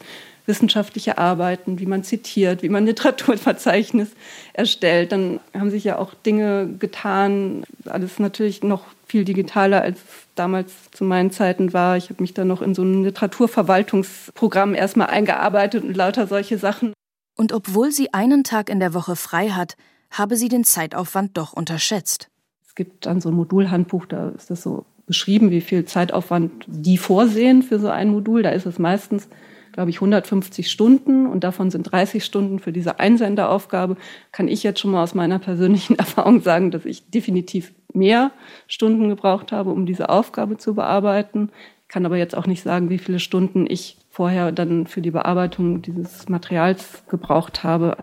wissenschaftliche 0.46 1.18
Arbeiten, 1.18 1.80
wie 1.80 1.88
man 1.88 2.04
zitiert, 2.04 2.62
wie 2.62 2.70
man 2.70 2.86
Literaturverzeichnis 2.86 4.12
erstellt. 4.54 5.12
Dann 5.12 5.40
haben 5.58 5.72
sich 5.72 5.84
ja 5.84 5.98
auch 5.98 6.14
Dinge 6.14 6.70
getan, 6.78 7.64
alles 7.86 8.20
natürlich 8.20 8.62
noch 8.62 8.86
viel 9.08 9.26
digitaler 9.26 9.82
als 9.82 10.00
damals 10.36 10.92
zu 10.92 11.06
meinen 11.06 11.32
Zeiten 11.32 11.74
war. 11.74 11.98
Ich 11.98 12.12
habe 12.12 12.22
mich 12.22 12.36
dann 12.36 12.48
noch 12.48 12.62
in 12.62 12.76
so 12.76 12.84
ein 12.84 13.04
Literaturverwaltungsprogramm 13.04 14.76
erstmal 14.76 15.08
eingearbeitet 15.08 15.84
und 15.84 15.98
lauter 15.98 16.28
solche 16.28 16.60
Sachen. 16.60 16.94
Und 17.36 17.52
obwohl 17.52 17.92
sie 17.92 18.14
einen 18.14 18.44
Tag 18.44 18.70
in 18.70 18.80
der 18.80 18.94
Woche 18.94 19.16
frei 19.16 19.50
hat, 19.50 19.76
habe 20.12 20.36
sie 20.36 20.50
den 20.50 20.66
Zeitaufwand 20.66 21.36
doch 21.36 21.54
unterschätzt. 21.54 22.30
Es 22.64 22.76
gibt 22.76 23.08
dann 23.08 23.22
so 23.22 23.30
ein 23.30 23.36
Modulhandbuch, 23.36 24.06
da 24.06 24.30
ist 24.30 24.52
das 24.52 24.62
so 24.62 24.86
beschrieben, 25.06 25.52
wie 25.52 25.62
viel 25.62 25.86
Zeitaufwand 25.86 26.52
die 26.68 26.98
vorsehen 26.98 27.64
für 27.64 27.80
so 27.80 27.90
ein 27.90 28.10
Modul. 28.10 28.44
Da 28.44 28.50
ist 28.50 28.66
es 28.66 28.80
meistens, 28.80 29.28
glaube 29.72 29.90
ich, 29.90 29.98
150 29.98 30.70
Stunden 30.70 31.28
und 31.28 31.44
davon 31.44 31.70
sind 31.70 31.84
30 31.84 32.24
Stunden 32.24 32.60
für 32.60 32.72
diese 32.72 33.00
Einsenderaufgabe. 33.00 33.98
Kann 34.32 34.48
ich 34.48 34.64
jetzt 34.64 34.80
schon 34.80 34.92
mal 34.92 35.04
aus 35.04 35.14
meiner 35.14 35.40
persönlichen 35.40 35.96
Erfahrung 36.00 36.42
sagen, 36.42 36.72
dass 36.72 36.86
ich 36.86 37.10
definitiv 37.10 37.74
mehr 37.94 38.32
Stunden 38.68 39.10
gebraucht 39.10 39.52
habe, 39.52 39.72
um 39.72 39.86
diese 39.86 40.10
Aufgabe 40.10 40.58
zu 40.58 40.76
bearbeiten. 40.76 41.50
Kann 41.88 42.06
aber 42.06 42.18
jetzt 42.18 42.36
auch 42.36 42.48
nicht 42.48 42.64
sagen, 42.64 42.90
wie 42.90 42.98
viele 42.98 43.20
Stunden 43.20 43.66
ich 43.70 43.98
vorher 44.10 44.52
dann 44.52 44.88
für 44.88 45.02
die 45.02 45.12
Bearbeitung 45.12 45.82
dieses 45.82 46.30
Materials 46.30 47.04
gebraucht 47.10 47.64
habe. 47.64 47.98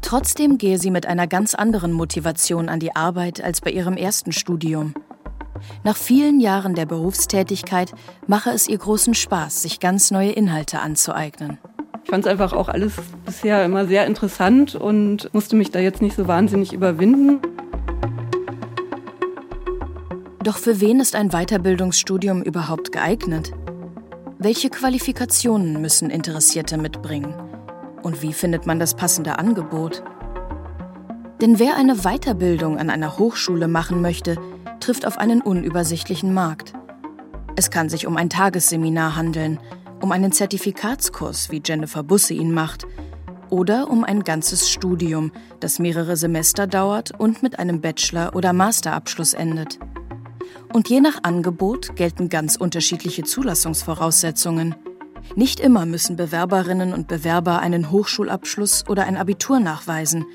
Trotzdem 0.00 0.58
gehe 0.58 0.78
sie 0.78 0.90
mit 0.90 1.06
einer 1.06 1.26
ganz 1.26 1.54
anderen 1.54 1.92
Motivation 1.92 2.68
an 2.68 2.80
die 2.80 2.94
Arbeit 2.94 3.42
als 3.42 3.60
bei 3.60 3.70
ihrem 3.70 3.96
ersten 3.96 4.32
Studium. 4.32 4.94
Nach 5.82 5.96
vielen 5.96 6.40
Jahren 6.40 6.74
der 6.74 6.86
Berufstätigkeit 6.86 7.92
mache 8.26 8.50
es 8.50 8.68
ihr 8.68 8.78
großen 8.78 9.14
Spaß, 9.14 9.62
sich 9.62 9.80
ganz 9.80 10.10
neue 10.10 10.32
Inhalte 10.32 10.80
anzueignen. 10.80 11.58
Ich 12.04 12.10
fand 12.10 12.26
es 12.26 12.30
einfach 12.30 12.52
auch 12.52 12.68
alles 12.68 12.92
bisher 13.24 13.64
immer 13.64 13.86
sehr 13.86 14.06
interessant 14.06 14.74
und 14.74 15.32
musste 15.32 15.56
mich 15.56 15.70
da 15.70 15.78
jetzt 15.78 16.02
nicht 16.02 16.16
so 16.16 16.28
wahnsinnig 16.28 16.72
überwinden. 16.72 17.40
Doch 20.42 20.58
für 20.58 20.80
wen 20.80 21.00
ist 21.00 21.14
ein 21.14 21.30
Weiterbildungsstudium 21.30 22.42
überhaupt 22.42 22.92
geeignet? 22.92 23.52
Welche 24.38 24.68
Qualifikationen 24.68 25.80
müssen 25.80 26.10
Interessierte 26.10 26.76
mitbringen? 26.76 27.34
Und 28.02 28.20
wie 28.20 28.34
findet 28.34 28.66
man 28.66 28.78
das 28.78 28.94
passende 28.94 29.38
Angebot? 29.38 30.02
Denn 31.40 31.58
wer 31.58 31.76
eine 31.76 31.96
Weiterbildung 31.96 32.78
an 32.78 32.90
einer 32.90 33.16
Hochschule 33.18 33.68
machen 33.68 34.02
möchte, 34.02 34.36
trifft 34.84 35.06
auf 35.06 35.16
einen 35.16 35.40
unübersichtlichen 35.40 36.34
Markt. 36.34 36.74
Es 37.56 37.70
kann 37.70 37.88
sich 37.88 38.06
um 38.06 38.18
ein 38.18 38.28
Tagesseminar 38.28 39.16
handeln, 39.16 39.58
um 40.02 40.12
einen 40.12 40.30
Zertifikatskurs, 40.30 41.50
wie 41.50 41.62
Jennifer 41.64 42.02
Busse 42.02 42.34
ihn 42.34 42.52
macht, 42.52 42.86
oder 43.48 43.88
um 43.88 44.04
ein 44.04 44.24
ganzes 44.24 44.68
Studium, 44.68 45.32
das 45.60 45.78
mehrere 45.78 46.18
Semester 46.18 46.66
dauert 46.66 47.18
und 47.18 47.42
mit 47.42 47.58
einem 47.58 47.80
Bachelor- 47.80 48.36
oder 48.36 48.52
Masterabschluss 48.52 49.32
endet. 49.32 49.78
Und 50.70 50.90
je 50.90 51.00
nach 51.00 51.20
Angebot 51.22 51.96
gelten 51.96 52.28
ganz 52.28 52.56
unterschiedliche 52.56 53.22
Zulassungsvoraussetzungen. 53.22 54.74
Nicht 55.34 55.60
immer 55.60 55.86
müssen 55.86 56.16
Bewerberinnen 56.16 56.92
und 56.92 57.08
Bewerber 57.08 57.60
einen 57.60 57.90
Hochschulabschluss 57.90 58.84
oder 58.86 59.04
ein 59.04 59.16
Abitur 59.16 59.60
nachweisen. 59.60 60.26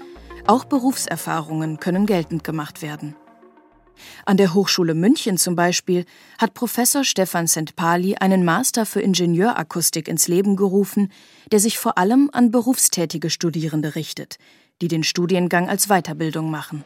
Auch 0.47 0.65
Berufserfahrungen 0.65 1.79
können 1.79 2.07
geltend 2.07 2.43
gemacht 2.43 2.81
werden. 2.81 3.15
An 4.25 4.37
der 4.37 4.53
Hochschule 4.53 4.93
München 4.93 5.37
zum 5.37 5.55
Beispiel 5.55 6.05
hat 6.37 6.53
Professor 6.53 7.03
Stefan 7.03 7.47
St. 7.47 7.75
Pali 7.75 8.15
einen 8.15 8.43
Master 8.45 8.85
für 8.85 9.01
Ingenieurakustik 9.01 10.07
ins 10.07 10.27
Leben 10.27 10.55
gerufen, 10.55 11.11
der 11.51 11.59
sich 11.59 11.77
vor 11.77 11.97
allem 11.97 12.29
an 12.33 12.51
berufstätige 12.51 13.29
Studierende 13.29 13.95
richtet, 13.95 14.37
die 14.81 14.87
den 14.87 15.03
Studiengang 15.03 15.69
als 15.69 15.87
Weiterbildung 15.87 16.49
machen. 16.51 16.83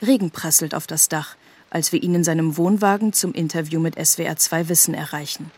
Regen 0.00 0.30
prasselt 0.30 0.74
auf 0.74 0.86
das 0.86 1.08
Dach, 1.08 1.36
als 1.70 1.92
wir 1.92 2.02
ihn 2.02 2.14
in 2.14 2.24
seinem 2.24 2.56
Wohnwagen 2.56 3.12
zum 3.12 3.32
Interview 3.32 3.80
mit 3.80 3.94
SWR 4.04 4.36
2 4.36 4.68
Wissen 4.68 4.94
erreichen. 4.94 5.50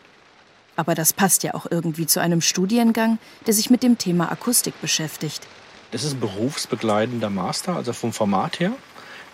Aber 0.75 0.93
das 0.93 1.13
passt 1.13 1.43
ja 1.43 1.53
auch 1.53 1.65
irgendwie 1.69 2.05
zu 2.05 2.19
einem 2.19 2.41
Studiengang, 2.41 3.17
der 3.47 3.53
sich 3.53 3.69
mit 3.69 3.83
dem 3.83 3.97
Thema 3.97 4.31
Akustik 4.31 4.79
beschäftigt. 4.81 5.47
Das 5.91 6.03
ist 6.03 6.13
ein 6.13 6.19
berufsbegleitender 6.19 7.29
Master, 7.29 7.75
also 7.75 7.93
vom 7.93 8.11
Format 8.11 8.59
her. 8.59 8.73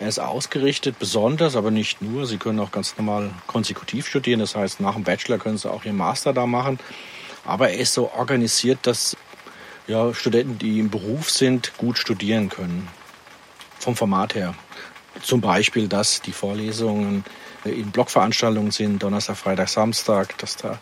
Er 0.01 0.07
ist 0.07 0.17
ausgerichtet, 0.17 0.97
besonders, 0.97 1.55
aber 1.55 1.69
nicht 1.69 2.01
nur. 2.01 2.25
Sie 2.25 2.37
können 2.37 2.59
auch 2.59 2.71
ganz 2.71 2.97
normal 2.97 3.29
konsekutiv 3.45 4.07
studieren. 4.07 4.39
Das 4.39 4.55
heißt, 4.55 4.79
nach 4.79 4.95
dem 4.95 5.03
Bachelor 5.03 5.37
können 5.37 5.59
Sie 5.59 5.69
auch 5.69 5.85
Ihren 5.85 5.97
Master 5.97 6.33
da 6.33 6.47
machen. 6.47 6.79
Aber 7.45 7.69
er 7.69 7.77
ist 7.77 7.93
so 7.93 8.11
organisiert, 8.11 8.79
dass 8.81 9.15
ja, 9.85 10.11
Studenten, 10.15 10.57
die 10.57 10.79
im 10.79 10.89
Beruf 10.89 11.29
sind, 11.29 11.77
gut 11.77 11.99
studieren 11.99 12.49
können. 12.49 12.87
Vom 13.77 13.95
Format 13.95 14.33
her. 14.33 14.55
Zum 15.21 15.39
Beispiel, 15.39 15.87
dass 15.87 16.19
die 16.19 16.31
Vorlesungen 16.31 17.23
in 17.63 17.91
Blockveranstaltungen 17.91 18.71
sind, 18.71 19.03
Donnerstag, 19.03 19.37
Freitag, 19.37 19.69
Samstag, 19.69 20.35
dass 20.39 20.57
da 20.57 20.79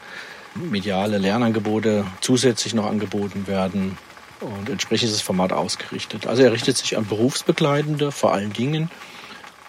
mediale 0.56 1.18
Lernangebote 1.18 2.06
zusätzlich 2.22 2.74
noch 2.74 2.86
angeboten 2.86 3.48
werden 3.48 3.98
und 4.42 4.70
entsprechend 4.70 5.10
ist 5.10 5.16
das 5.16 5.22
Format 5.22 5.52
ausgerichtet. 5.54 6.28
Also 6.28 6.44
er 6.44 6.52
richtet 6.52 6.78
sich 6.78 6.98
an 6.98 7.06
Berufsbegleitende 7.06 8.12
vor 8.12 8.34
allen 8.34 8.54
Dingen 8.54 8.90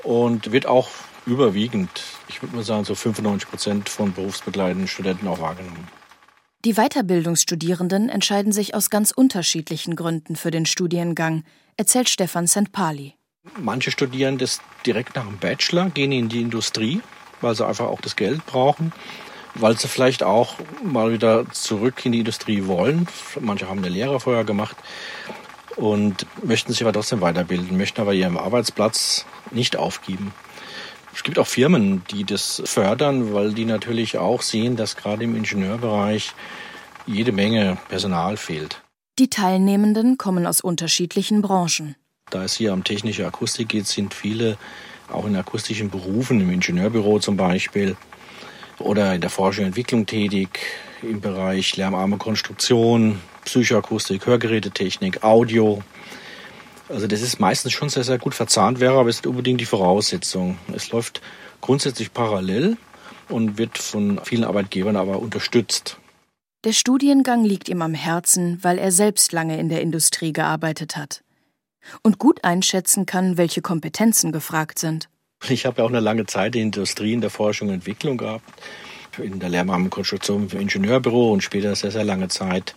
und 0.03 0.53
wird 0.53 0.67
auch 0.67 0.89
überwiegend, 1.27 1.91
ich 2.29 2.43
würde 2.43 2.57
mal 2.57 2.65
sagen, 2.65 2.85
so 2.85 2.95
95 2.95 3.49
Prozent 3.49 3.89
von 3.89 4.13
berufsbegleitenden 4.13 4.89
Studenten 4.89 5.29
auch 5.29 5.41
wahrgenommen. 5.41 5.89
Die 6.65 6.75
Weiterbildungsstudierenden 6.75 8.11
entscheiden 8.11 8.53
sich 8.53 8.75
aus 8.75 8.91
ganz 8.91 9.13
unterschiedlichen 9.13 9.97
Gründen 9.97 10.37
für 10.37 10.51
den 10.51 10.67
Studiengang, 10.67 11.45
erzählt 11.77 12.09
Stefan 12.11 12.47
St. 12.47 12.71
Pali. 12.73 13.15
Manche 13.59 13.91
studieren 13.91 14.37
das 14.37 14.61
direkt 14.85 15.17
nach 15.17 15.25
dem 15.25 15.39
Bachelor, 15.39 15.89
gehen 15.89 16.13
in 16.13 16.29
die 16.29 16.43
Industrie, 16.43 17.01
weil 17.41 17.55
sie 17.55 17.67
einfach 17.67 17.87
auch 17.87 18.03
das 18.03 18.17
Geld 18.17 18.45
brauchen, 18.45 18.93
weil 19.55 19.79
sie 19.79 19.89
vielleicht 19.89 20.23
auch 20.23 20.57
mal 20.83 21.13
wieder 21.13 21.51
zurück 21.51 22.05
in 22.05 22.13
die 22.13 22.21
Industrie 22.21 22.67
wollen. 22.67 23.09
Manche 23.41 23.69
haben 23.69 23.79
eine 23.79 23.89
Lehre 23.89 24.21
vorher 24.21 24.45
gemacht 24.45 24.77
und 25.77 26.27
möchten 26.43 26.73
sich 26.73 26.83
aber 26.83 26.93
trotzdem 26.93 27.21
weiterbilden, 27.21 27.77
möchten 27.77 28.01
aber 28.01 28.15
ihren 28.15 28.37
Arbeitsplatz 28.37 29.25
nicht 29.51 29.77
aufgeben. 29.77 30.33
Es 31.13 31.25
gibt 31.25 31.39
auch 31.39 31.47
Firmen, 31.47 32.03
die 32.11 32.25
das 32.25 32.63
fördern, 32.65 33.35
weil 33.35 33.53
die 33.53 33.65
natürlich 33.65 34.19
auch 34.19 34.43
sehen, 34.43 34.77
dass 34.77 34.97
gerade 34.97 35.25
im 35.25 35.35
Ingenieurbereich 35.37 36.33
jede 37.07 37.33
Menge 37.33 37.79
Personal 37.89 38.37
fehlt. 38.37 38.83
Die 39.19 39.29
Teilnehmenden 39.29 40.19
kommen 40.19 40.47
aus 40.47 40.61
unterschiedlichen 40.61 41.43
Branchen. 41.43 41.97
Da 42.31 42.45
es 42.45 42.55
hier 42.55 42.73
um 42.73 42.85
technische 42.85 43.27
Akustik 43.27 43.69
geht, 43.69 43.87
sind 43.87 44.15
viele 44.15 44.57
auch 45.13 45.27
in 45.27 45.35
akustischen 45.37 45.91
Berufen, 45.91 46.41
im 46.41 46.51
Ingenieurbüro 46.51 47.19
zum 47.19 47.37
Beispiel, 47.37 47.97
oder 48.81 49.15
in 49.15 49.21
der 49.21 49.31
Forschung 49.31 49.65
und 49.65 49.69
Entwicklung 49.69 50.07
tätig, 50.07 50.61
im 51.03 51.21
Bereich 51.21 51.77
lärmarme 51.77 52.17
Konstruktion, 52.17 53.21
Psychoakustik, 53.45 54.27
Hörgerätetechnik, 54.27 55.23
Audio. 55.23 55.83
Also 56.89 57.07
das 57.07 57.23
ist 57.23 57.39
meistens 57.41 57.73
schon 57.73 57.89
sehr, 57.89 58.05
sehr 58.05 58.19
gut 58.19 58.35
verzahnt 58.35 58.81
wäre, 58.81 58.99
aber 58.99 59.09
ist 59.09 59.27
unbedingt 59.27 59.61
die 59.61 59.67
Voraussetzung. 59.67 60.59
Es 60.75 60.91
läuft 60.91 61.21
grundsätzlich 61.61 62.13
parallel 62.13 62.77
und 63.29 63.59
wird 63.59 63.79
von 63.79 64.21
vielen 64.25 64.45
Arbeitgebern 64.45 64.97
aber 64.97 65.21
unterstützt. 65.21 65.99
Der 66.65 66.73
Studiengang 66.73 67.45
liegt 67.45 67.69
ihm 67.69 67.81
am 67.81 67.95
Herzen, 67.95 68.59
weil 68.63 68.79
er 68.79 68.93
selbst 68.93 69.33
lange 69.33 69.59
in 69.59 69.69
der 69.69 69.81
Industrie 69.81 70.33
gearbeitet 70.33 70.97
hat 70.97 71.23
und 72.03 72.19
gut 72.19 72.45
einschätzen 72.45 73.07
kann, 73.07 73.39
welche 73.39 73.63
Kompetenzen 73.63 74.33
gefragt 74.33 74.79
sind. 74.79 75.09
Ich 75.49 75.67
habe 75.67 75.79
ja 75.79 75.85
auch 75.85 75.89
eine 75.89 76.01
lange 76.01 76.27
Zeit 76.27 76.55
in 76.55 76.63
Industrie, 76.63 77.13
in 77.13 77.21
der 77.21 77.31
Forschung 77.31 77.69
und 77.69 77.75
Entwicklung 77.75 78.17
gehabt, 78.17 78.49
in 79.19 79.41
der 79.41 79.49
Lernrahmenkonstruktion 79.49 80.49
im 80.51 80.61
Ingenieurbüro 80.61 81.33
und 81.33 81.43
später 81.43 81.75
sehr, 81.75 81.91
sehr 81.91 82.05
lange 82.05 82.29
Zeit 82.29 82.75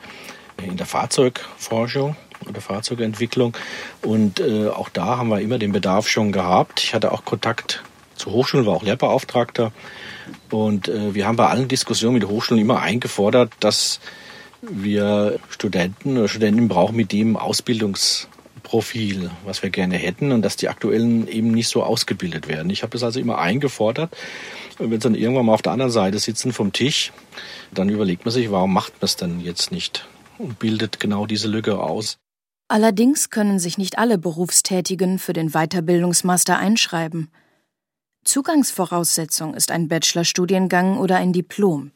in 0.61 0.77
der 0.77 0.85
Fahrzeugforschung 0.85 2.15
oder 2.47 2.61
Fahrzeugentwicklung. 2.61 3.55
Und 4.01 4.39
äh, 4.39 4.67
auch 4.67 4.89
da 4.89 5.17
haben 5.17 5.29
wir 5.29 5.41
immer 5.41 5.59
den 5.59 5.71
Bedarf 5.71 6.07
schon 6.07 6.31
gehabt. 6.31 6.81
Ich 6.81 6.93
hatte 6.93 7.11
auch 7.11 7.25
Kontakt 7.25 7.83
zur 8.15 8.33
Hochschule, 8.33 8.65
war 8.65 8.73
auch 8.73 8.83
Lehrbeauftragter. 8.83 9.71
Und 10.49 10.87
äh, 10.87 11.13
wir 11.13 11.27
haben 11.27 11.35
bei 11.35 11.47
allen 11.47 11.67
Diskussionen 11.67 12.15
mit 12.15 12.27
Hochschulen 12.27 12.61
immer 12.61 12.81
eingefordert, 12.81 13.51
dass 13.59 13.99
wir 14.61 15.39
Studenten 15.49 16.17
oder 16.17 16.27
Studentinnen 16.27 16.69
brauchen 16.69 16.95
mit 16.95 17.11
dem 17.11 17.35
Ausbildungsprofil, 18.63 19.29
was 19.45 19.63
wir 19.63 19.69
gerne 19.69 19.97
hätten 19.97 20.31
und 20.31 20.41
dass 20.41 20.55
die 20.55 20.69
aktuellen 20.69 21.27
eben 21.27 21.51
nicht 21.51 21.67
so 21.67 21.83
ausgebildet 21.83 22.47
werden. 22.47 22.69
Ich 22.69 22.81
habe 22.81 22.91
das 22.91 23.03
also 23.03 23.19
immer 23.19 23.37
eingefordert. 23.37 24.15
Wenn 24.79 24.91
sie 24.91 24.99
dann 24.99 25.15
irgendwann 25.15 25.45
mal 25.45 25.53
auf 25.53 25.61
der 25.61 25.73
anderen 25.73 25.91
Seite 25.91 26.17
sitzen 26.19 26.51
vom 26.51 26.73
Tisch, 26.73 27.11
dann 27.71 27.89
überlegt 27.89 28.25
man 28.25 28.33
sich, 28.33 28.49
warum 28.51 28.73
macht 28.73 28.93
man 28.93 29.05
es 29.05 29.15
denn 29.15 29.39
jetzt 29.39 29.71
nicht? 29.71 30.07
und 30.43 30.59
bildet 30.59 30.99
genau 30.99 31.25
diese 31.25 31.47
Lücke 31.47 31.79
aus. 31.79 32.17
Allerdings 32.67 33.29
können 33.29 33.59
sich 33.59 33.77
nicht 33.77 33.97
alle 33.97 34.17
Berufstätigen 34.17 35.19
für 35.19 35.33
den 35.33 35.51
Weiterbildungsmaster 35.51 36.57
einschreiben. 36.57 37.29
Zugangsvoraussetzung 38.23 39.53
ist 39.53 39.71
ein 39.71 39.87
Bachelorstudiengang 39.87 40.97
oder 40.97 41.17
ein 41.17 41.33
Diplom. 41.33 41.91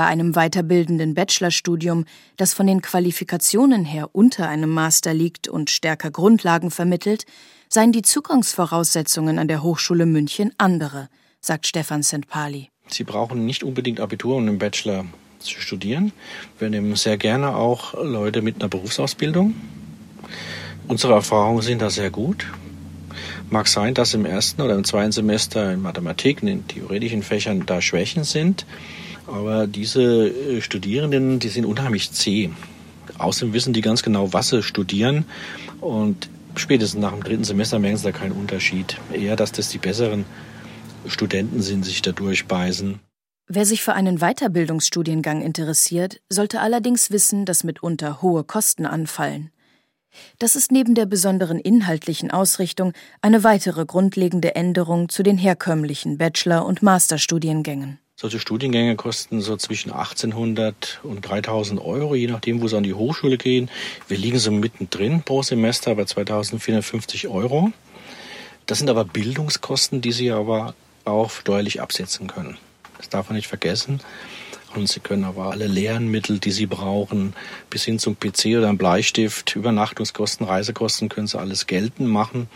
Bei 0.00 0.06
einem 0.06 0.32
weiterbildenden 0.32 1.12
Bachelorstudium, 1.12 2.06
das 2.38 2.54
von 2.54 2.66
den 2.66 2.80
Qualifikationen 2.80 3.84
her 3.84 4.08
unter 4.12 4.48
einem 4.48 4.70
Master 4.70 5.12
liegt 5.12 5.46
und 5.46 5.68
stärker 5.68 6.10
Grundlagen 6.10 6.70
vermittelt, 6.70 7.26
seien 7.68 7.92
die 7.92 8.00
Zugangsvoraussetzungen 8.00 9.38
an 9.38 9.46
der 9.46 9.62
Hochschule 9.62 10.06
München 10.06 10.54
andere, 10.56 11.10
sagt 11.42 11.66
Stefan 11.66 12.02
St. 12.02 12.26
Pali. 12.26 12.70
Sie 12.88 13.04
brauchen 13.04 13.44
nicht 13.44 13.62
unbedingt 13.62 14.00
Abitur 14.00 14.36
und 14.36 14.48
einen 14.48 14.58
Bachelor 14.58 15.04
zu 15.38 15.60
studieren. 15.60 16.12
Wir 16.58 16.70
nehmen 16.70 16.96
sehr 16.96 17.18
gerne 17.18 17.54
auch 17.54 17.92
Leute 17.92 18.40
mit 18.40 18.54
einer 18.56 18.70
Berufsausbildung. 18.70 19.54
Unsere 20.88 21.12
Erfahrungen 21.12 21.60
sind 21.60 21.82
da 21.82 21.90
sehr 21.90 22.08
gut. 22.08 22.46
Mag 23.50 23.68
sein, 23.68 23.92
dass 23.92 24.14
im 24.14 24.24
ersten 24.24 24.62
oder 24.62 24.76
im 24.76 24.84
zweiten 24.84 25.12
Semester 25.12 25.70
in 25.70 25.82
Mathematik, 25.82 26.40
in 26.40 26.46
den 26.46 26.66
theoretischen 26.68 27.22
Fächern 27.22 27.66
da 27.66 27.82
Schwächen 27.82 28.24
sind. 28.24 28.64
Aber 29.30 29.66
diese 29.66 30.28
äh, 30.28 30.60
Studierenden, 30.60 31.38
die 31.38 31.48
sind 31.48 31.64
unheimlich 31.64 32.12
zäh. 32.12 32.50
Außerdem 33.18 33.52
wissen 33.52 33.72
die 33.72 33.80
ganz 33.80 34.02
genau, 34.02 34.32
was 34.32 34.48
sie 34.48 34.62
studieren. 34.62 35.24
Und 35.80 36.28
spätestens 36.56 37.00
nach 37.00 37.12
dem 37.12 37.22
dritten 37.22 37.44
Semester 37.44 37.78
merken 37.78 37.96
sie 37.96 38.04
da 38.04 38.12
keinen 38.12 38.32
Unterschied. 38.32 38.96
Eher, 39.12 39.36
dass 39.36 39.52
das 39.52 39.68
die 39.68 39.78
besseren 39.78 40.24
Studenten 41.06 41.62
sind, 41.62 41.84
sich 41.84 42.02
da 42.02 42.12
durchbeißen. 42.12 42.98
Wer 43.52 43.66
sich 43.66 43.82
für 43.82 43.94
einen 43.94 44.18
Weiterbildungsstudiengang 44.18 45.42
interessiert, 45.42 46.20
sollte 46.28 46.60
allerdings 46.60 47.10
wissen, 47.10 47.44
dass 47.44 47.64
mitunter 47.64 48.22
hohe 48.22 48.44
Kosten 48.44 48.86
anfallen. 48.86 49.50
Das 50.38 50.56
ist 50.56 50.72
neben 50.72 50.94
der 50.94 51.06
besonderen 51.06 51.58
inhaltlichen 51.58 52.30
Ausrichtung 52.30 52.92
eine 53.22 53.44
weitere 53.44 53.86
grundlegende 53.86 54.54
Änderung 54.54 55.08
zu 55.08 55.22
den 55.22 55.38
herkömmlichen 55.38 56.18
Bachelor- 56.18 56.66
und 56.66 56.82
Masterstudiengängen. 56.82 57.98
Solche 58.20 58.38
Studiengänge 58.38 58.96
kosten 58.96 59.40
so 59.40 59.56
zwischen 59.56 59.92
1800 59.92 61.00
und 61.04 61.22
3000 61.22 61.80
Euro, 61.80 62.14
je 62.14 62.26
nachdem, 62.26 62.60
wo 62.60 62.68
sie 62.68 62.76
an 62.76 62.82
die 62.82 62.92
Hochschule 62.92 63.38
gehen. 63.38 63.70
Wir 64.08 64.18
liegen 64.18 64.38
so 64.38 64.50
mittendrin 64.50 65.22
pro 65.22 65.42
Semester 65.42 65.94
bei 65.94 66.04
2450 66.04 67.28
Euro. 67.28 67.72
Das 68.66 68.76
sind 68.76 68.90
aber 68.90 69.06
Bildungskosten, 69.06 70.02
die 70.02 70.12
Sie 70.12 70.32
aber 70.32 70.74
auch 71.06 71.30
steuerlich 71.30 71.80
absetzen 71.80 72.26
können. 72.26 72.58
Das 72.98 73.08
darf 73.08 73.30
man 73.30 73.36
nicht 73.36 73.48
vergessen. 73.48 74.02
Und 74.74 74.86
Sie 74.86 75.00
können 75.00 75.24
aber 75.24 75.50
alle 75.50 75.66
Lernmittel, 75.66 76.40
die 76.40 76.52
Sie 76.52 76.66
brauchen, 76.66 77.32
bis 77.70 77.84
hin 77.84 77.98
zum 77.98 78.20
PC 78.20 78.58
oder 78.58 78.68
einem 78.68 78.76
Bleistift, 78.76 79.56
Übernachtungskosten, 79.56 80.44
Reisekosten, 80.44 81.08
können 81.08 81.26
Sie 81.26 81.38
alles 81.38 81.66
geltend 81.66 82.10
machen. 82.10 82.50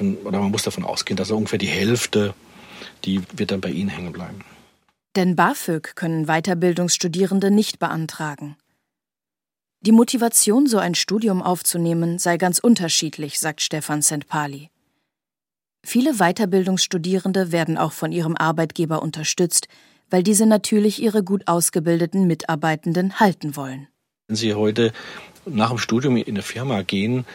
oder 0.00 0.40
man 0.40 0.50
muss 0.50 0.64
davon 0.64 0.82
ausgehen, 0.82 1.16
dass 1.16 1.30
ungefähr 1.30 1.60
die 1.60 1.68
Hälfte, 1.68 2.34
die 3.04 3.22
wird 3.36 3.52
dann 3.52 3.60
bei 3.60 3.70
Ihnen 3.70 3.88
hängen 3.88 4.12
bleiben. 4.12 4.44
Denn 5.16 5.36
BAföG 5.36 5.94
können 5.94 6.26
Weiterbildungsstudierende 6.26 7.50
nicht 7.50 7.78
beantragen. 7.78 8.56
Die 9.80 9.92
Motivation, 9.92 10.66
so 10.66 10.78
ein 10.78 10.94
Studium 10.94 11.42
aufzunehmen, 11.42 12.18
sei 12.18 12.36
ganz 12.36 12.58
unterschiedlich, 12.58 13.38
sagt 13.38 13.60
Stefan 13.60 14.02
St. 14.02 14.26
Viele 15.84 16.14
Weiterbildungsstudierende 16.14 17.52
werden 17.52 17.76
auch 17.76 17.92
von 17.92 18.10
ihrem 18.10 18.36
Arbeitgeber 18.36 19.02
unterstützt, 19.02 19.68
weil 20.10 20.22
diese 20.22 20.46
natürlich 20.46 21.02
ihre 21.02 21.22
gut 21.22 21.46
ausgebildeten 21.46 22.26
Mitarbeitenden 22.26 23.20
halten 23.20 23.56
wollen. 23.56 23.88
Wenn 24.28 24.36
Sie 24.36 24.54
heute 24.54 24.92
nach 25.44 25.68
dem 25.68 25.78
Studium 25.78 26.16
in 26.16 26.26
eine 26.28 26.42
Firma 26.42 26.82
gehen, 26.82 27.26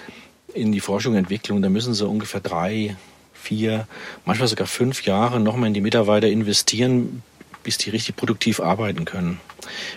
in 0.53 0.71
die 0.71 0.79
Forschung 0.79 1.13
und 1.13 1.19
Entwicklung, 1.19 1.62
dann 1.62 1.71
müssen 1.71 1.93
Sie 1.93 2.07
ungefähr 2.07 2.41
drei, 2.41 2.95
vier, 3.33 3.88
manchmal 4.25 4.48
sogar 4.48 4.67
fünf 4.67 5.05
Jahre 5.05 5.39
nochmal 5.39 5.67
in 5.67 5.75
die 5.75 5.81
Mitarbeiter 5.81 6.27
investieren, 6.27 7.21
bis 7.63 7.77
die 7.77 7.89
richtig 7.89 8.15
produktiv 8.15 8.59
arbeiten 8.59 9.05
können, 9.05 9.39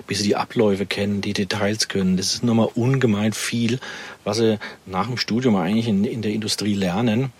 bis 0.06 0.18
sie 0.18 0.24
die 0.24 0.36
Abläufe 0.36 0.86
kennen, 0.86 1.20
die 1.20 1.32
Details 1.32 1.88
können. 1.88 2.16
Das 2.16 2.34
ist 2.34 2.42
nochmal 2.42 2.68
ungemein 2.74 3.32
viel, 3.32 3.78
was 4.24 4.38
sie 4.38 4.58
nach 4.86 5.06
dem 5.06 5.16
Studium 5.16 5.56
eigentlich 5.56 5.88
in, 5.88 6.04
in 6.04 6.22
der 6.22 6.32
Industrie 6.32 6.74
lernen. 6.74 7.32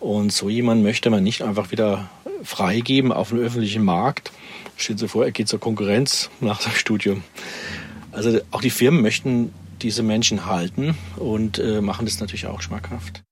Und 0.00 0.32
so 0.32 0.48
jemand 0.48 0.82
möchte 0.82 1.10
man 1.10 1.22
nicht 1.22 1.42
einfach 1.42 1.70
wieder 1.70 2.08
freigeben 2.42 3.12
auf 3.12 3.30
dem 3.30 3.38
öffentlichen 3.38 3.84
Markt. 3.84 4.30
Stellen 4.76 4.98
Sie 4.98 5.08
vor, 5.08 5.24
er 5.24 5.32
geht 5.32 5.48
zur 5.48 5.60
Konkurrenz 5.60 6.30
nach 6.40 6.62
dem 6.62 6.72
Studium. 6.72 7.22
Also 8.12 8.40
auch 8.50 8.60
die 8.60 8.70
Firmen 8.70 9.02
möchten 9.02 9.52
diese 9.82 10.02
Menschen 10.02 10.46
halten 10.46 10.96
und 11.16 11.58
äh, 11.58 11.80
machen 11.80 12.06
das 12.06 12.20
natürlich 12.20 12.46
auch 12.46 12.62
schmackhaft. 12.62 13.22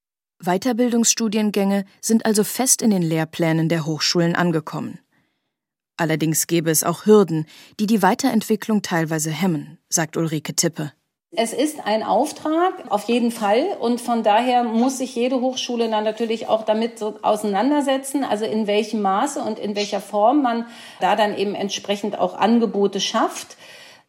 Weiterbildungsstudiengänge 0.42 1.84
sind 2.00 2.26
also 2.26 2.44
fest 2.44 2.82
in 2.82 2.90
den 2.90 3.02
Lehrplänen 3.02 3.68
der 3.68 3.86
Hochschulen 3.86 4.34
angekommen. 4.34 4.98
Allerdings 5.96 6.46
gäbe 6.46 6.70
es 6.70 6.82
auch 6.82 7.06
Hürden, 7.06 7.46
die 7.78 7.86
die 7.86 8.02
Weiterentwicklung 8.02 8.82
teilweise 8.82 9.30
hemmen, 9.30 9.78
sagt 9.88 10.16
Ulrike 10.16 10.54
Tippe. 10.54 10.92
Es 11.36 11.52
ist 11.52 11.84
ein 11.84 12.04
Auftrag, 12.04 12.90
auf 12.90 13.04
jeden 13.04 13.32
Fall. 13.32 13.64
Und 13.80 14.00
von 14.00 14.22
daher 14.22 14.62
muss 14.62 14.98
sich 14.98 15.16
jede 15.16 15.40
Hochschule 15.40 15.88
dann 15.88 16.04
natürlich 16.04 16.48
auch 16.48 16.64
damit 16.64 16.98
so 16.98 17.18
auseinandersetzen, 17.22 18.22
also 18.22 18.44
in 18.44 18.66
welchem 18.68 19.02
Maße 19.02 19.40
und 19.40 19.58
in 19.58 19.74
welcher 19.74 20.00
Form 20.00 20.42
man 20.42 20.66
da 21.00 21.16
dann 21.16 21.36
eben 21.36 21.56
entsprechend 21.56 22.18
auch 22.18 22.34
Angebote 22.34 23.00
schafft. 23.00 23.56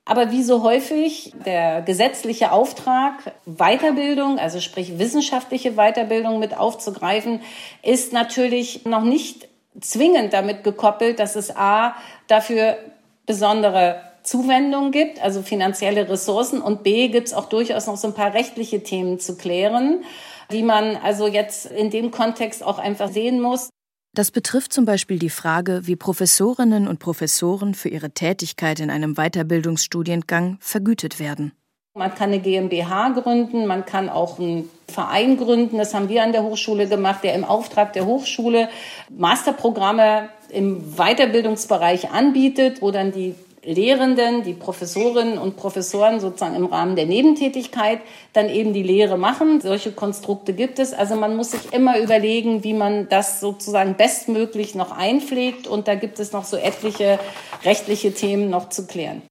Aber 0.06 0.32
wie 0.32 0.44
so 0.44 0.62
häufig, 0.62 1.34
der 1.46 1.82
gesetzliche 1.82 2.52
Auftrag, 2.52 3.34
Weiterbildung, 3.48 4.38
also 4.38 4.60
sprich 4.60 5.00
wissenschaftliche 5.00 5.74
Weiterbildung 5.74 6.38
mit 6.38 6.56
aufzugreifen, 6.56 7.42
ist 7.82 8.14
natürlich 8.14 8.86
noch 8.86 9.04
nicht 9.04 9.48
zwingend 9.82 10.34
damit 10.34 10.64
gekoppelt, 10.64 11.20
dass 11.20 11.36
es 11.36 11.56
A 11.56 11.96
dafür 12.28 12.78
besondere 13.26 14.02
Zuwendungen 14.24 14.92
gibt, 14.92 15.22
also 15.22 15.42
finanzielle 15.42 16.10
Ressourcen 16.10 16.62
und 16.62 16.84
B 16.84 17.10
gibt 17.10 17.28
es 17.28 17.34
auch 17.34 17.48
durchaus 17.48 17.88
noch 17.88 17.98
so 17.98 18.08
ein 18.08 18.14
paar 18.14 18.34
rechtliche 18.34 18.82
Themen 18.82 19.20
zu 19.20 19.38
klären, 19.38 20.04
die 20.52 20.64
man 20.64 20.96
also 20.98 21.28
jetzt 21.28 21.68
in 21.68 21.90
dem 21.90 22.12
Kontext 22.12 22.64
auch 22.64 22.80
einfach 22.80 23.10
sehen 23.10 23.40
muss. 23.40 23.70
Das 24.16 24.32
betrifft 24.32 24.72
zum 24.72 24.86
Beispiel 24.86 25.20
die 25.20 25.30
Frage, 25.30 25.82
wie 25.84 25.98
Professorinnen 25.98 26.88
und 26.88 27.00
Professoren 27.00 27.74
für 27.74 27.90
ihre 27.90 28.12
Tätigkeit 28.12 28.80
in 28.80 28.90
einem 28.90 29.16
Weiterbildungsstudiengang 29.16 30.58
vergütet 30.62 31.20
werden. 31.20 31.52
Man 31.98 32.14
kann 32.14 32.30
eine 32.30 32.40
GmbH 32.40 33.12
gründen, 33.12 33.68
man 33.68 33.86
kann 33.86 34.10
auch 34.10 34.38
einen 34.38 34.70
Verein 34.86 35.38
gründen. 35.38 35.78
Das 35.78 35.94
haben 35.94 36.10
wir 36.10 36.24
an 36.24 36.34
der 36.34 36.44
Hochschule 36.44 36.90
gemacht, 36.90 37.24
der 37.24 37.34
im 37.36 37.46
Auftrag 37.46 37.94
der 37.94 38.06
Hochschule 38.06 38.68
Masterprogramme 39.10 40.28
im 40.50 40.98
Weiterbildungsbereich 40.98 42.12
anbietet, 42.12 42.82
wo 42.82 42.92
dann 42.92 43.14
die 43.14 43.34
Lehrenden, 43.64 44.44
die 44.44 44.52
Professorinnen 44.52 45.38
und 45.38 45.56
Professoren 45.56 46.20
sozusagen 46.20 46.58
im 46.58 46.66
Rahmen 46.66 46.98
der 46.98 47.06
Nebentätigkeit 47.06 48.02
dann 48.34 48.50
eben 48.50 48.74
die 48.74 48.84
Lehre 48.84 49.18
machen. 49.18 49.62
Solche 49.62 49.94
Konstrukte 49.94 50.52
gibt 50.52 50.80
es. 50.80 50.94
Also 50.94 51.16
man 51.16 51.38
muss 51.38 51.52
sich 51.52 51.72
immer 51.72 51.98
überlegen, 51.98 52.66
wie 52.66 52.74
man 52.74 53.08
das 53.08 53.40
sozusagen 53.40 53.96
bestmöglich 53.96 54.76
noch 54.76 54.92
einpflegt. 54.92 55.66
Und 55.66 55.88
da 55.88 55.96
gibt 55.96 56.20
es 56.20 56.34
noch 56.34 56.44
so 56.44 56.58
etliche 56.58 57.20
rechtliche 57.64 58.14
Themen 58.14 58.50
noch 58.50 58.68
zu 58.68 58.86
klären. 58.86 59.22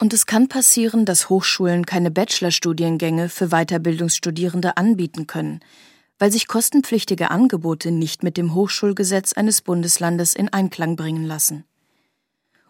Und 0.00 0.12
es 0.12 0.26
kann 0.26 0.48
passieren, 0.48 1.04
dass 1.04 1.28
Hochschulen 1.28 1.84
keine 1.84 2.10
Bachelorstudiengänge 2.10 3.28
für 3.28 3.48
Weiterbildungsstudierende 3.48 4.76
anbieten 4.76 5.26
können, 5.26 5.60
weil 6.18 6.30
sich 6.30 6.46
kostenpflichtige 6.46 7.30
Angebote 7.30 7.90
nicht 7.90 8.22
mit 8.22 8.36
dem 8.36 8.54
Hochschulgesetz 8.54 9.32
eines 9.32 9.60
Bundeslandes 9.60 10.34
in 10.34 10.48
Einklang 10.52 10.94
bringen 10.94 11.24
lassen. 11.24 11.64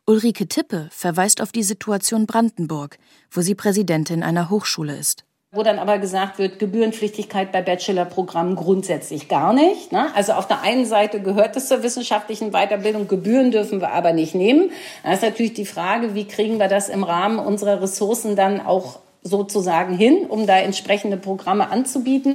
Ulrike 0.07 0.49
Tippe 0.49 0.88
verweist 0.91 1.43
auf 1.43 1.53
die 1.53 1.62
Situation 1.62 2.27
Brandenburg, 2.27 2.99
wo 3.31 3.43
sie 3.43 3.55
Präsidentin 3.55 4.23
einer 4.23 4.49
Hochschule 4.49 4.97
ist 4.97 5.28
wo 5.50 5.62
dann 5.62 5.78
aber 5.78 5.98
gesagt 5.98 6.38
wird, 6.38 6.58
Gebührenpflichtigkeit 6.58 7.52
bei 7.52 7.62
Bachelorprogrammen 7.62 8.54
grundsätzlich 8.54 9.28
gar 9.28 9.54
nicht. 9.54 9.92
Ne? 9.92 10.14
Also 10.14 10.32
auf 10.34 10.46
der 10.46 10.61
einen 10.61 10.84
Seite 10.84 11.22
gehört 11.22 11.56
es 11.56 11.68
zur 11.68 11.82
wissenschaftlichen 11.82 12.50
Weiterbildung, 12.50 13.08
Gebühren 13.08 13.50
dürfen 13.50 13.80
wir 13.80 13.92
aber 13.92 14.12
nicht 14.12 14.34
nehmen. 14.34 14.70
Da 15.02 15.14
ist 15.14 15.22
natürlich 15.22 15.54
die 15.54 15.64
Frage, 15.64 16.14
wie 16.14 16.26
kriegen 16.26 16.58
wir 16.58 16.68
das 16.68 16.90
im 16.90 17.02
Rahmen 17.02 17.38
unserer 17.38 17.80
Ressourcen 17.80 18.37
dann 18.37 18.61
auch 18.61 19.00
sozusagen 19.22 19.96
hin, 19.96 20.26
um 20.28 20.46
da 20.46 20.58
entsprechende 20.58 21.16
Programme 21.16 21.70
anzubieten. 21.70 22.34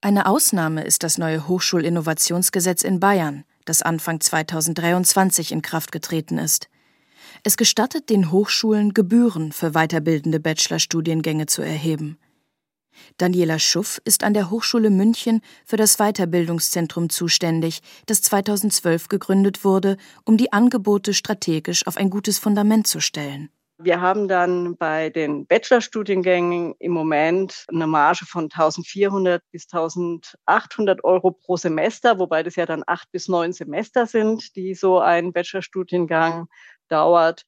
Eine 0.00 0.26
Ausnahme 0.26 0.82
ist 0.84 1.02
das 1.02 1.18
neue 1.18 1.48
Hochschulinnovationsgesetz 1.48 2.84
in 2.84 3.00
Bayern, 3.00 3.44
das 3.66 3.82
Anfang 3.82 4.20
2023 4.20 5.52
in 5.52 5.60
Kraft 5.60 5.92
getreten 5.92 6.38
ist. 6.38 6.68
Es 7.42 7.58
gestattet 7.58 8.08
den 8.08 8.32
Hochschulen, 8.32 8.94
Gebühren 8.94 9.52
für 9.52 9.72
weiterbildende 9.72 10.40
Bachelorstudiengänge 10.40 11.46
zu 11.46 11.62
erheben. 11.62 12.18
Daniela 13.18 13.58
Schuff 13.58 14.00
ist 14.04 14.24
an 14.24 14.34
der 14.34 14.50
Hochschule 14.50 14.90
München 14.90 15.40
für 15.64 15.76
das 15.76 15.96
Weiterbildungszentrum 15.96 17.08
zuständig, 17.10 17.80
das 18.06 18.22
2012 18.22 19.08
gegründet 19.08 19.64
wurde, 19.64 19.96
um 20.24 20.36
die 20.36 20.52
Angebote 20.52 21.14
strategisch 21.14 21.86
auf 21.86 21.96
ein 21.96 22.10
gutes 22.10 22.38
Fundament 22.38 22.86
zu 22.86 23.00
stellen. 23.00 23.50
Wir 23.78 24.00
haben 24.00 24.26
dann 24.26 24.76
bei 24.78 25.10
den 25.10 25.46
Bachelorstudiengängen 25.46 26.74
im 26.78 26.92
Moment 26.92 27.66
eine 27.68 27.86
Marge 27.86 28.24
von 28.24 28.44
1400 28.44 29.42
bis 29.50 29.66
1800 29.70 31.04
Euro 31.04 31.32
pro 31.32 31.58
Semester, 31.58 32.18
wobei 32.18 32.42
das 32.42 32.56
ja 32.56 32.64
dann 32.64 32.84
acht 32.86 33.12
bis 33.12 33.28
neun 33.28 33.52
Semester 33.52 34.06
sind, 34.06 34.56
die 34.56 34.74
so 34.74 34.98
ein 34.98 35.34
Bachelorstudiengang 35.34 36.48
dauert. 36.88 37.42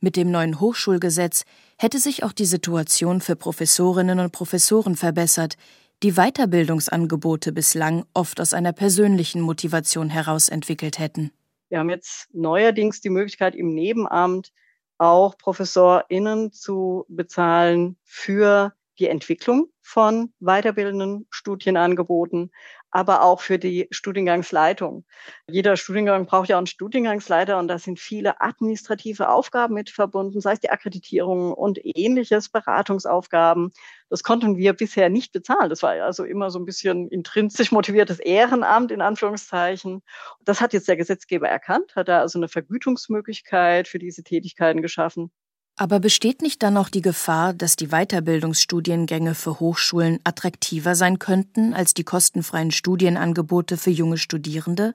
Mit 0.00 0.14
dem 0.14 0.30
neuen 0.30 0.60
Hochschulgesetz 0.60 1.44
hätte 1.82 1.98
sich 1.98 2.22
auch 2.22 2.32
die 2.32 2.44
Situation 2.44 3.20
für 3.20 3.34
Professorinnen 3.34 4.20
und 4.20 4.32
Professoren 4.32 4.94
verbessert, 4.96 5.56
die 6.02 6.12
Weiterbildungsangebote 6.12 7.52
bislang 7.52 8.04
oft 8.14 8.40
aus 8.40 8.54
einer 8.54 8.72
persönlichen 8.72 9.40
Motivation 9.40 10.08
heraus 10.08 10.48
entwickelt 10.48 10.98
hätten. 10.98 11.32
Wir 11.68 11.78
haben 11.78 11.90
jetzt 11.90 12.28
neuerdings 12.32 13.00
die 13.00 13.10
Möglichkeit, 13.10 13.54
im 13.54 13.74
Nebenamt 13.74 14.52
auch 14.98 15.36
ProfessorInnen 15.36 16.52
zu 16.52 17.04
bezahlen 17.08 17.96
für 18.04 18.72
die 18.98 19.08
Entwicklung 19.08 19.68
von 19.80 20.32
weiterbildenden 20.38 21.26
Studienangeboten, 21.30 22.52
aber 22.92 23.22
auch 23.22 23.40
für 23.40 23.58
die 23.58 23.88
Studiengangsleitung. 23.90 25.04
Jeder 25.48 25.76
Studiengang 25.76 26.26
braucht 26.26 26.48
ja 26.50 26.58
einen 26.58 26.66
Studiengangsleiter 26.66 27.58
und 27.58 27.68
da 27.68 27.78
sind 27.78 27.98
viele 27.98 28.40
administrative 28.40 29.30
Aufgaben 29.30 29.74
mit 29.74 29.90
verbunden, 29.90 30.40
sei 30.40 30.52
es 30.52 30.60
die 30.60 30.70
Akkreditierung 30.70 31.52
und 31.52 31.80
ähnliches, 31.82 32.50
Beratungsaufgaben. 32.50 33.72
Das 34.10 34.22
konnten 34.22 34.56
wir 34.58 34.74
bisher 34.74 35.08
nicht 35.08 35.32
bezahlen. 35.32 35.70
Das 35.70 35.82
war 35.82 35.92
also 35.92 36.24
immer 36.24 36.50
so 36.50 36.58
ein 36.58 36.66
bisschen 36.66 37.08
intrinsisch 37.08 37.72
motiviertes 37.72 38.20
Ehrenamt 38.20 38.92
in 38.92 39.00
Anführungszeichen. 39.00 40.02
Das 40.44 40.60
hat 40.60 40.74
jetzt 40.74 40.86
der 40.88 40.96
Gesetzgeber 40.96 41.48
erkannt, 41.48 41.96
hat 41.96 42.08
da 42.08 42.20
also 42.20 42.38
eine 42.38 42.48
Vergütungsmöglichkeit 42.48 43.88
für 43.88 43.98
diese 43.98 44.22
Tätigkeiten 44.22 44.82
geschaffen. 44.82 45.30
Aber 45.76 46.00
besteht 46.00 46.42
nicht 46.42 46.62
dann 46.62 46.76
auch 46.76 46.88
die 46.88 47.00
Gefahr, 47.00 47.54
dass 47.54 47.76
die 47.76 47.88
Weiterbildungsstudiengänge 47.88 49.34
für 49.34 49.58
Hochschulen 49.58 50.20
attraktiver 50.22 50.94
sein 50.94 51.18
könnten 51.18 51.72
als 51.72 51.94
die 51.94 52.04
kostenfreien 52.04 52.70
Studienangebote 52.70 53.76
für 53.76 53.90
junge 53.90 54.18
Studierende? 54.18 54.94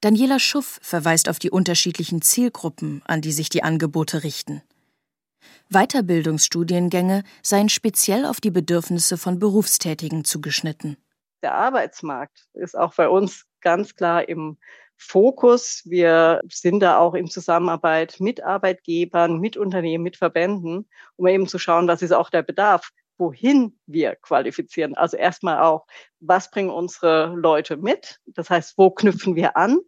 Daniela 0.00 0.38
Schuff 0.38 0.78
verweist 0.82 1.28
auf 1.28 1.38
die 1.38 1.50
unterschiedlichen 1.50 2.22
Zielgruppen, 2.22 3.02
an 3.04 3.20
die 3.20 3.32
sich 3.32 3.50
die 3.50 3.62
Angebote 3.62 4.24
richten. 4.24 4.62
Weiterbildungsstudiengänge 5.68 7.22
seien 7.42 7.68
speziell 7.68 8.24
auf 8.24 8.40
die 8.40 8.50
Bedürfnisse 8.50 9.18
von 9.18 9.38
Berufstätigen 9.38 10.24
zugeschnitten. 10.24 10.96
Der 11.42 11.54
Arbeitsmarkt 11.54 12.48
ist 12.54 12.76
auch 12.76 12.94
bei 12.94 13.08
uns 13.08 13.46
ganz 13.60 13.94
klar 13.94 14.28
im 14.28 14.56
Fokus. 15.00 15.82
Wir 15.86 16.42
sind 16.48 16.80
da 16.80 16.98
auch 16.98 17.14
in 17.14 17.26
Zusammenarbeit 17.28 18.16
mit 18.20 18.42
Arbeitgebern, 18.42 19.38
mit 19.40 19.56
Unternehmen, 19.56 20.04
mit 20.04 20.16
Verbänden, 20.16 20.88
um 21.16 21.26
eben 21.26 21.48
zu 21.48 21.58
schauen, 21.58 21.88
was 21.88 22.02
ist 22.02 22.12
auch 22.12 22.28
der 22.28 22.42
Bedarf, 22.42 22.90
wohin 23.16 23.78
wir 23.86 24.14
qualifizieren. 24.16 24.94
Also 24.94 25.16
erstmal 25.16 25.60
auch, 25.60 25.86
was 26.20 26.50
bringen 26.50 26.70
unsere 26.70 27.34
Leute 27.34 27.76
mit? 27.76 28.20
Das 28.26 28.50
heißt, 28.50 28.74
wo 28.76 28.90
knüpfen 28.90 29.36
wir 29.36 29.56
an? 29.56 29.78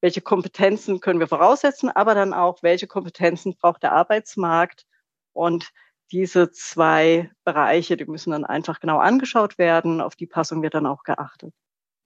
Welche 0.00 0.20
Kompetenzen 0.20 1.00
können 1.00 1.20
wir 1.20 1.28
voraussetzen? 1.28 1.88
Aber 1.88 2.14
dann 2.14 2.34
auch, 2.34 2.62
welche 2.62 2.86
Kompetenzen 2.86 3.56
braucht 3.56 3.82
der 3.82 3.92
Arbeitsmarkt? 3.92 4.84
Und 5.32 5.70
diese 6.12 6.50
zwei 6.50 7.30
Bereiche, 7.44 7.96
die 7.96 8.06
müssen 8.06 8.32
dann 8.32 8.44
einfach 8.44 8.80
genau 8.80 8.98
angeschaut 8.98 9.58
werden. 9.58 10.00
Auf 10.00 10.16
die 10.16 10.26
Passung 10.26 10.62
wird 10.62 10.74
dann 10.74 10.86
auch 10.86 11.02
geachtet. 11.04 11.54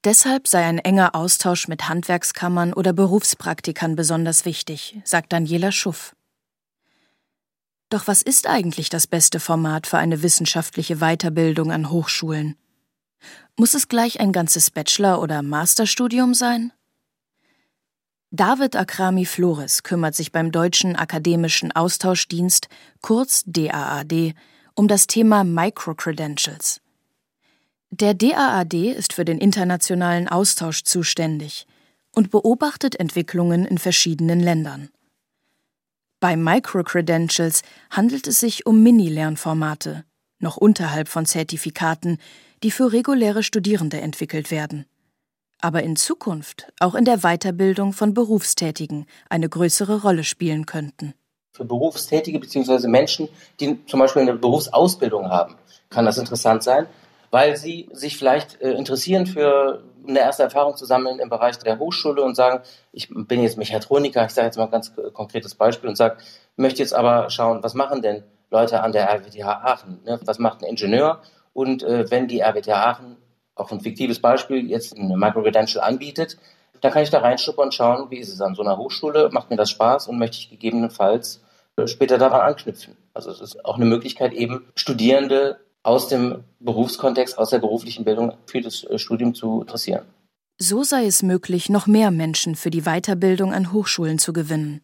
Deshalb 0.04 0.48
sei 0.48 0.64
ein 0.64 0.78
enger 0.78 1.14
Austausch 1.14 1.68
mit 1.68 1.88
Handwerkskammern 1.88 2.72
oder 2.72 2.94
Berufspraktikern 2.94 3.96
besonders 3.96 4.46
wichtig, 4.46 4.98
sagt 5.04 5.32
Daniela 5.32 5.72
Schuff. 5.72 6.16
Doch 7.90 8.06
was 8.06 8.22
ist 8.22 8.46
eigentlich 8.46 8.88
das 8.88 9.06
beste 9.06 9.40
Format 9.40 9.86
für 9.86 9.98
eine 9.98 10.22
wissenschaftliche 10.22 10.96
Weiterbildung 10.96 11.70
an 11.70 11.90
Hochschulen? 11.90 12.56
Muss 13.56 13.74
es 13.74 13.88
gleich 13.88 14.20
ein 14.20 14.32
ganzes 14.32 14.70
Bachelor- 14.70 15.20
oder 15.20 15.42
Masterstudium 15.42 16.32
sein? 16.32 16.72
David 18.30 18.76
Akrami 18.76 19.26
Flores 19.26 19.82
kümmert 19.82 20.14
sich 20.14 20.32
beim 20.32 20.52
Deutschen 20.52 20.96
Akademischen 20.96 21.72
Austauschdienst, 21.72 22.68
kurz 23.02 23.42
DAAD, 23.44 24.34
um 24.74 24.88
das 24.88 25.08
Thema 25.08 25.44
Microcredentials. 25.44 26.80
Der 27.92 28.14
DAAD 28.14 28.74
ist 28.74 29.14
für 29.14 29.24
den 29.24 29.38
internationalen 29.38 30.28
Austausch 30.28 30.84
zuständig 30.84 31.66
und 32.14 32.30
beobachtet 32.30 32.94
Entwicklungen 32.94 33.64
in 33.64 33.78
verschiedenen 33.78 34.38
Ländern. 34.38 34.90
Bei 36.20 36.36
Microcredentials 36.36 37.62
handelt 37.90 38.28
es 38.28 38.38
sich 38.38 38.64
um 38.64 38.80
Mini-Lernformate, 38.84 40.04
noch 40.38 40.56
unterhalb 40.56 41.08
von 41.08 41.26
Zertifikaten, 41.26 42.18
die 42.62 42.70
für 42.70 42.92
reguläre 42.92 43.42
Studierende 43.42 44.00
entwickelt 44.00 44.52
werden. 44.52 44.86
Aber 45.60 45.82
in 45.82 45.96
Zukunft 45.96 46.72
auch 46.78 46.94
in 46.94 47.04
der 47.04 47.18
Weiterbildung 47.18 47.92
von 47.92 48.14
Berufstätigen 48.14 49.06
eine 49.28 49.48
größere 49.48 50.02
Rolle 50.02 50.22
spielen 50.22 50.64
könnten. 50.64 51.12
Für 51.52 51.64
Berufstätige 51.64 52.38
bzw. 52.38 52.86
Menschen, 52.86 53.28
die 53.58 53.84
zum 53.86 53.98
Beispiel 53.98 54.22
eine 54.22 54.34
Berufsausbildung 54.34 55.28
haben, 55.28 55.56
kann 55.88 56.04
das 56.04 56.18
interessant 56.18 56.62
sein, 56.62 56.86
weil 57.30 57.56
sie 57.56 57.88
sich 57.92 58.16
vielleicht 58.16 58.60
äh, 58.60 58.72
interessieren 58.72 59.26
für 59.26 59.82
eine 60.06 60.18
erste 60.18 60.42
Erfahrung 60.42 60.76
zu 60.76 60.84
sammeln 60.84 61.18
im 61.18 61.28
Bereich 61.28 61.58
der 61.58 61.78
Hochschule 61.78 62.22
und 62.22 62.34
sagen, 62.34 62.62
ich 62.92 63.08
bin 63.10 63.42
jetzt 63.42 63.58
Mechatroniker, 63.58 64.24
ich 64.24 64.32
sage 64.32 64.46
jetzt 64.46 64.56
mal 64.56 64.64
ein 64.64 64.70
ganz 64.70 64.92
konkretes 65.12 65.54
Beispiel 65.54 65.88
und 65.88 65.96
sage, 65.96 66.16
möchte 66.56 66.80
jetzt 66.80 66.94
aber 66.94 67.30
schauen, 67.30 67.62
was 67.62 67.74
machen 67.74 68.02
denn 68.02 68.24
Leute 68.50 68.82
an 68.82 68.92
der 68.92 69.08
RWTH 69.08 69.46
Aachen? 69.46 70.00
Ne? 70.04 70.18
Was 70.24 70.38
macht 70.38 70.62
ein 70.62 70.68
Ingenieur? 70.68 71.20
Und 71.52 71.82
äh, 71.82 72.10
wenn 72.10 72.28
die 72.28 72.40
RWTH 72.40 72.72
Aachen, 72.72 73.16
auch 73.54 73.70
ein 73.70 73.80
fiktives 73.80 74.20
Beispiel, 74.20 74.68
jetzt 74.68 74.96
eine 74.96 75.16
Microcredential 75.16 75.84
anbietet, 75.84 76.38
dann 76.80 76.92
kann 76.92 77.02
ich 77.02 77.10
da 77.10 77.18
reinschnuppern 77.18 77.66
und 77.66 77.74
schauen, 77.74 78.10
wie 78.10 78.18
ist 78.18 78.32
es 78.32 78.40
an 78.40 78.54
so 78.54 78.62
einer 78.62 78.78
Hochschule, 78.78 79.28
macht 79.32 79.50
mir 79.50 79.56
das 79.56 79.70
Spaß 79.70 80.08
und 80.08 80.18
möchte 80.18 80.38
ich 80.38 80.50
gegebenenfalls 80.50 81.42
äh, 81.76 81.86
später 81.86 82.18
daran 82.18 82.40
anknüpfen. 82.40 82.96
Also 83.12 83.30
es 83.30 83.40
ist 83.40 83.64
auch 83.64 83.76
eine 83.76 83.84
Möglichkeit, 83.84 84.32
eben 84.32 84.66
Studierende 84.74 85.60
aus 85.82 86.08
dem 86.08 86.44
Berufskontext, 86.60 87.38
aus 87.38 87.50
der 87.50 87.58
beruflichen 87.58 88.04
Bildung 88.04 88.34
für 88.46 88.60
das 88.60 88.84
äh, 88.84 88.98
Studium 88.98 89.34
zu 89.34 89.62
interessieren. 89.62 90.04
So 90.58 90.82
sei 90.82 91.06
es 91.06 91.22
möglich, 91.22 91.70
noch 91.70 91.86
mehr 91.86 92.10
Menschen 92.10 92.54
für 92.54 92.70
die 92.70 92.82
Weiterbildung 92.82 93.54
an 93.54 93.72
Hochschulen 93.72 94.18
zu 94.18 94.32
gewinnen. 94.32 94.82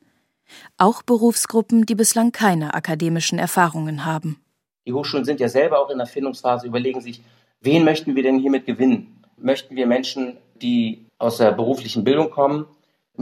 Auch 0.78 1.02
Berufsgruppen, 1.02 1.84
die 1.84 1.94
bislang 1.94 2.32
keine 2.32 2.72
akademischen 2.72 3.38
Erfahrungen 3.38 4.06
haben. 4.06 4.40
Die 4.86 4.92
Hochschulen 4.92 5.24
sind 5.24 5.40
ja 5.40 5.48
selber 5.48 5.80
auch 5.80 5.90
in 5.90 5.98
der 5.98 6.06
Findungsphase, 6.06 6.66
überlegen 6.66 7.00
sich, 7.00 7.20
wen 7.60 7.84
möchten 7.84 8.14
wir 8.16 8.22
denn 8.22 8.38
hiermit 8.38 8.64
gewinnen? 8.64 9.22
Möchten 9.36 9.76
wir 9.76 9.86
Menschen, 9.86 10.38
die 10.62 11.04
aus 11.18 11.36
der 11.38 11.52
beruflichen 11.52 12.04
Bildung 12.04 12.30
kommen, 12.30 12.66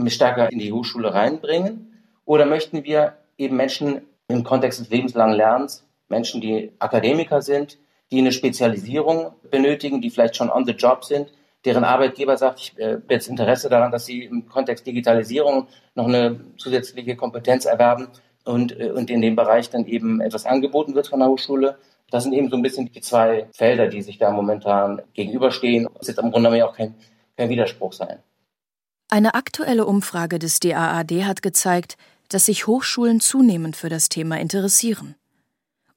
stärker 0.07 0.49
in 0.51 0.59
die 0.59 0.71
Hochschule 0.71 1.13
reinbringen? 1.13 1.91
Oder 2.23 2.45
möchten 2.45 2.83
wir 2.83 3.17
eben 3.37 3.57
Menschen 3.57 4.01
im 4.27 4.43
Kontext 4.43 4.79
des 4.79 4.89
lebenslangen 4.89 5.35
Lernens 5.35 5.84
Menschen, 6.07 6.41
die 6.41 6.71
Akademiker 6.79 7.41
sind, 7.41 7.77
die 8.11 8.19
eine 8.19 8.31
Spezialisierung 8.31 9.31
benötigen, 9.49 10.01
die 10.01 10.09
vielleicht 10.09 10.35
schon 10.35 10.49
on 10.49 10.65
the 10.65 10.73
job 10.73 11.03
sind, 11.03 11.31
deren 11.65 11.83
Arbeitgeber 11.83 12.37
sagt, 12.37 12.59
ich 12.59 12.79
äh, 12.79 12.93
habe 12.93 13.03
jetzt 13.09 13.27
Interesse 13.27 13.69
daran, 13.69 13.91
dass 13.91 14.05
sie 14.05 14.23
im 14.23 14.47
Kontext 14.47 14.85
Digitalisierung 14.85 15.67
noch 15.95 16.07
eine 16.07 16.39
zusätzliche 16.57 17.15
Kompetenz 17.15 17.65
erwerben 17.65 18.09
und, 18.45 18.79
äh, 18.79 18.91
und 18.91 19.09
in 19.09 19.21
dem 19.21 19.35
Bereich 19.35 19.69
dann 19.69 19.85
eben 19.85 20.21
etwas 20.21 20.45
angeboten 20.45 20.93
wird 20.93 21.07
von 21.07 21.19
der 21.19 21.29
Hochschule. 21.29 21.77
Das 22.11 22.23
sind 22.23 22.33
eben 22.33 22.49
so 22.49 22.55
ein 22.55 22.61
bisschen 22.61 22.91
die 22.91 23.01
zwei 23.01 23.47
Felder, 23.51 23.87
die 23.87 24.03
sich 24.03 24.19
da 24.19 24.31
momentan 24.31 25.01
gegenüberstehen. 25.13 25.87
Das 25.97 26.07
wird 26.07 26.19
im 26.19 26.31
Grunde 26.31 26.49
genommen 26.49 26.69
auch 26.69 26.75
kein, 26.75 26.93
kein 27.35 27.49
Widerspruch 27.49 27.93
sein. 27.93 28.19
Eine 29.09 29.33
aktuelle 29.33 29.85
Umfrage 29.85 30.39
des 30.39 30.59
DAAD 30.59 31.25
hat 31.25 31.41
gezeigt, 31.41 31.97
dass 32.29 32.45
sich 32.45 32.67
Hochschulen 32.67 33.19
zunehmend 33.19 33.75
für 33.75 33.89
das 33.89 34.09
Thema 34.09 34.39
interessieren. 34.39 35.15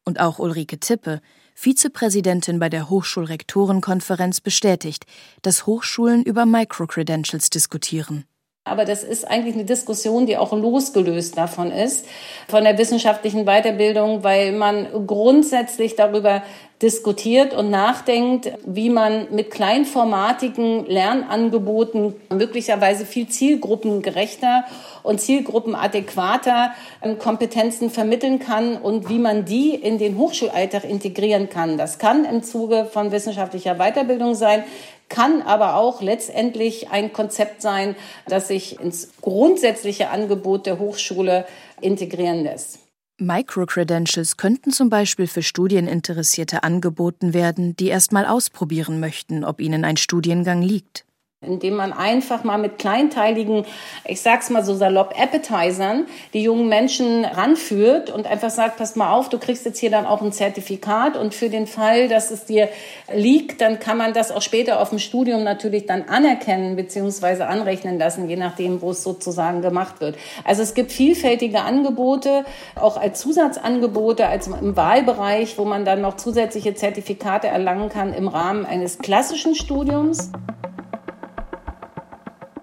Und 0.09 0.21
auch 0.21 0.38
Ulrike 0.38 0.81
Tippe, 0.81 1.21
Vizepräsidentin 1.55 2.59
bei 2.59 2.71
der 2.71 2.88
Hochschulrektorenkonferenz, 2.88 4.40
bestätigt, 4.40 5.05
dass 5.42 5.66
Hochschulen 5.66 6.23
über 6.23 6.47
Microcredentials 6.47 7.51
diskutieren. 7.51 8.25
Aber 8.64 8.87
das 8.87 9.05
ist 9.05 9.29
eigentlich 9.29 9.55
eine 9.55 9.66
Diskussion, 9.66 10.25
die 10.25 10.38
auch 10.38 10.53
losgelöst 10.53 11.37
davon 11.37 11.71
ist, 11.71 12.07
von 12.49 12.64
der 12.64 12.79
wissenschaftlichen 12.79 13.44
Weiterbildung, 13.44 14.25
weil 14.25 14.53
man 14.53 14.87
grundsätzlich 15.07 15.94
darüber 15.94 16.42
diskutiert 16.81 17.53
und 17.53 17.71
nachdenkt, 17.71 18.53
wie 18.64 18.88
man 18.88 19.35
mit 19.35 19.51
kleinformatigen 19.51 20.87
Lernangeboten 20.87 22.14
möglicherweise 22.31 23.05
viel 23.05 23.29
zielgruppengerechter 23.29 24.64
und 25.09 25.23
zielgruppenadäquater 25.23 26.75
ähm, 27.03 27.18
Kompetenzen 27.18 27.88
vermitteln 27.88 28.38
kann 28.38 28.77
und 28.77 29.09
wie 29.09 29.18
man 29.18 29.47
die 29.47 29.75
in 29.75 29.97
den 29.97 30.18
Hochschulalltag 30.18 30.85
integrieren 30.85 31.49
kann. 31.49 31.79
Das 31.79 31.99
kann 31.99 32.27
im 32.27 32.42
Zuge 32.42 32.85
von 32.85 33.11
wissenschaftlicher 33.11 33.77
Weiterbildung 33.77 34.35
sein, 34.35 34.64
kann 35.09 35.40
aber 35.40 35.77
auch 35.77 36.03
letztendlich 36.03 36.90
ein 36.90 37.14
Konzept 37.14 37.62
sein, 37.62 37.97
das 38.27 38.49
sich 38.49 38.79
ins 38.79 39.09
grundsätzliche 39.23 40.11
Angebot 40.11 40.66
der 40.66 40.79
Hochschule 40.79 41.47
integrieren 41.81 42.42
lässt. 42.42 42.81
Microcredentials 43.16 44.37
könnten 44.37 44.71
zum 44.71 44.90
Beispiel 44.90 45.27
für 45.27 45.42
Studieninteressierte 45.42 46.62
angeboten 46.62 47.33
werden, 47.33 47.75
die 47.77 47.88
erst 47.88 48.12
mal 48.12 48.27
ausprobieren 48.27 49.01
möchten, 49.01 49.42
ob 49.42 49.61
ihnen 49.61 49.87
ein 49.87 49.97
Studiengang 49.97 50.61
liegt. 50.61 51.08
Indem 51.40 51.77
man 51.77 51.92
einfach 51.92 52.42
mal 52.42 52.59
mit 52.59 52.79
kleinteiligen, 52.79 53.64
ich 54.05 54.20
sag's 54.20 54.51
mal 54.51 54.64
so 54.64 54.74
salopp, 54.74 55.14
Appetizern 55.16 56.07
die 56.35 56.42
jungen 56.42 56.68
Menschen 56.68 57.24
ranführt 57.24 58.11
und 58.11 58.27
einfach 58.27 58.51
sagt, 58.51 58.77
pass 58.77 58.96
mal 58.96 59.12
auf, 59.12 59.29
du 59.29 59.38
kriegst 59.38 59.64
jetzt 59.64 59.79
hier 59.79 59.90
dann 59.90 60.05
auch 60.05 60.20
ein 60.20 60.33
Zertifikat 60.33 61.16
und 61.16 61.35
für 61.35 61.48
den 61.48 61.68
Fall, 61.68 62.09
dass 62.09 62.33
es 62.33 62.44
dir 62.44 62.68
liegt, 63.14 63.61
dann 63.61 63.79
kann 63.79 63.96
man 63.96 64.14
das 64.14 64.33
auch 64.33 64.42
später 64.42 64.81
auf 64.81 64.90
dem 64.90 64.98
Studium 64.98 65.44
natürlich 65.44 65.87
dann 65.87 66.09
anerkennen 66.09 66.74
bzw. 66.74 67.44
anrechnen 67.44 68.01
lassen, 68.01 68.29
je 68.29 68.37
nachdem, 68.37 68.83
wo 68.83 68.90
es 68.90 69.05
sozusagen 69.05 69.62
gemacht 69.62 70.01
wird. 70.01 70.16
Also 70.42 70.62
es 70.62 70.74
gibt 70.74 70.90
vielfältige 70.90 71.61
Angebote, 71.61 72.46
auch 72.74 72.96
als 72.96 73.20
Zusatzangebote, 73.20 74.27
als 74.27 74.48
im 74.48 74.77
Wahlbereich, 74.77 75.57
wo 75.57 75.64
man 75.64 75.85
dann 75.85 76.01
noch 76.01 76.16
zusätzliche 76.16 76.74
Zertifikate 76.74 77.46
erlangen 77.46 77.90
kann 77.90 78.12
im 78.12 78.27
Rahmen 78.27 78.66
eines 78.66 78.98
klassischen 78.98 79.55
Studiums. 79.55 80.33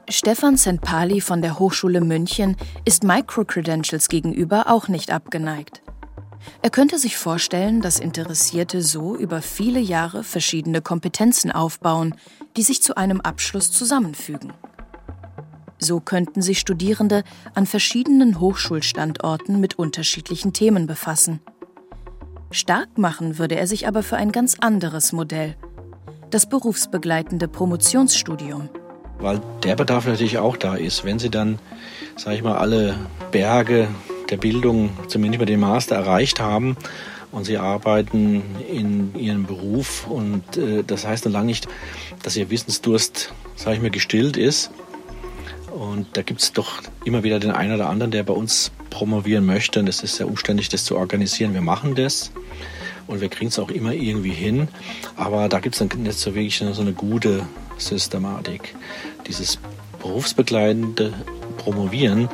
Stefan 0.08 0.56
Sentpali 0.56 1.20
von 1.20 1.41
der 1.41 1.58
Hochschule 1.58 2.00
München 2.00 2.58
ist 2.86 3.04
Microcredentials 3.04 4.08
gegenüber 4.08 4.65
auch 4.68 4.88
nicht 4.88 5.12
abgeneigt. 5.12 5.82
Er 6.62 6.70
könnte 6.70 7.00
sich 7.00 7.18
vorstellen, 7.18 7.82
dass 7.82 8.00
Interessierte 8.00 8.84
so 8.84 9.15
über 9.15 9.41
viele 9.41 9.80
Jahre 9.80 10.24
verschiedene 10.24 10.82
Kompetenzen 10.82 11.52
aufbauen, 11.52 12.13
die 12.56 12.62
sich 12.62 12.84
zu 12.84 12.96
einem 12.96 13.20
Abschluss 13.20 13.72
zusammenfügen. 13.72 14.54
So 15.80 16.00
könnten 16.00 16.44
sich 16.44 16.60
Studierende 16.60 17.24
an 17.56 17.65
verschiedenen 17.65 18.39
Hochschulstandorten 18.39 19.60
mit 19.60 19.80
unterschiedlichen 19.80 20.54
Themen 20.54 20.86
befassen. 20.86 21.39
Stark 22.52 23.00
machen 23.00 23.39
würde 23.39 23.56
er 23.56 23.65
sich 23.65 23.88
aber 23.88 24.04
für 24.04 24.18
ein 24.18 24.32
ganz 24.32 24.58
anderes 24.60 25.13
Modell, 25.13 25.56
das 26.30 26.48
berufsbegleitende 26.48 27.48
Promotionsstudium 27.48 28.70
weil 29.19 29.41
der 29.63 29.75
Bedarf 29.75 30.06
natürlich 30.06 30.38
auch 30.38 30.58
da 30.58 30.75
ist. 30.75 31.06
Wenn 31.06 31.19
Sie 31.19 31.30
dann, 31.30 31.60
sage 32.15 32.38
ich 32.38 32.43
mal, 32.43 32.58
alle 32.58 32.95
Berge 33.32 33.88
der 34.30 34.38
Bildung, 34.38 34.89
zumindest 35.08 35.38
über 35.38 35.45
den 35.45 35.60
Master 35.60 35.95
erreicht 35.95 36.39
haben 36.39 36.78
und 37.32 37.45
Sie 37.45 37.58
arbeiten 37.58 38.43
in 38.71 39.15
Ihrem 39.15 39.45
Beruf 39.45 40.08
und 40.08 40.58
äh, 40.58 40.84
das 40.86 41.06
heißt 41.06 41.25
noch 41.25 41.32
lange 41.32 41.47
nicht, 41.47 41.67
dass 42.23 42.36
Ihr 42.36 42.49
Wissensdurst, 42.49 43.34
sage 43.56 43.78
ich 43.78 43.82
mal, 43.82 43.91
gestillt 43.91 44.38
ist. 44.38 44.71
Und 45.71 46.08
da 46.13 46.21
gibt 46.21 46.41
es 46.41 46.54
doch 46.54 46.82
immer 47.04 47.23
wieder 47.23 47.39
den 47.39 47.51
einen 47.51 47.75
oder 47.75 47.89
anderen, 47.89 48.12
der 48.12 48.23
bei 48.23 48.34
uns 48.34 48.71
promovieren 48.89 49.45
möchte. 49.45 49.82
Und 49.82 49.89
es 49.89 50.04
ist 50.04 50.15
sehr 50.15 50.28
umständlich, 50.28 50.69
das 50.69 50.86
zu 50.86 50.95
organisieren. 50.95 51.54
Wir 51.54 51.62
machen 51.62 51.95
das 51.95 52.32
und 53.08 53.22
wir 53.22 53.30
kriegen 53.30 53.50
es 53.50 53.60
auch 53.60 53.70
immer 53.70 53.94
irgendwie 53.94 54.32
hin. 54.32 54.68
Aber 55.15 55.50
da 55.50 55.60
gibt 55.60 55.76
es 55.76 55.80
dann 55.80 56.02
nicht 56.02 56.18
so 56.18 56.34
wirklich 56.36 56.58
so 56.58 56.82
eine 56.82 56.94
gute 56.94 57.46
Systematik. 57.78 58.76
Dieses 59.28 59.60
berufsbegleitende 60.02 61.13
Promovieren, 61.58 62.30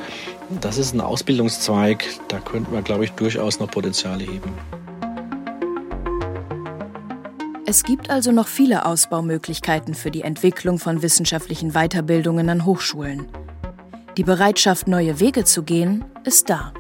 das 0.59 0.77
ist 0.77 0.93
ein 0.93 1.01
Ausbildungszweig, 1.01 2.05
da 2.27 2.39
könnten 2.39 2.73
wir, 2.73 2.81
glaube 2.81 3.05
ich, 3.05 3.11
durchaus 3.11 3.59
noch 3.59 3.71
Potenziale 3.71 4.23
heben. 4.25 4.53
Es 7.65 7.83
gibt 7.83 8.09
also 8.09 8.33
noch 8.33 8.47
viele 8.47 8.85
Ausbaumöglichkeiten 8.85 9.93
für 9.93 10.11
die 10.11 10.23
Entwicklung 10.23 10.77
von 10.77 11.01
wissenschaftlichen 11.01 11.71
Weiterbildungen 11.71 12.49
an 12.49 12.65
Hochschulen. 12.65 13.27
Die 14.17 14.23
Bereitschaft, 14.23 14.89
neue 14.89 15.21
Wege 15.21 15.45
zu 15.45 15.63
gehen, 15.63 16.03
ist 16.25 16.49
da. 16.49 16.73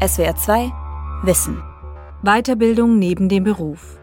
SWR 0.00 0.36
2 0.36 0.72
Wissen. 1.24 1.60
Weiterbildung 2.22 3.00
neben 3.00 3.28
dem 3.28 3.42
Beruf. 3.42 3.98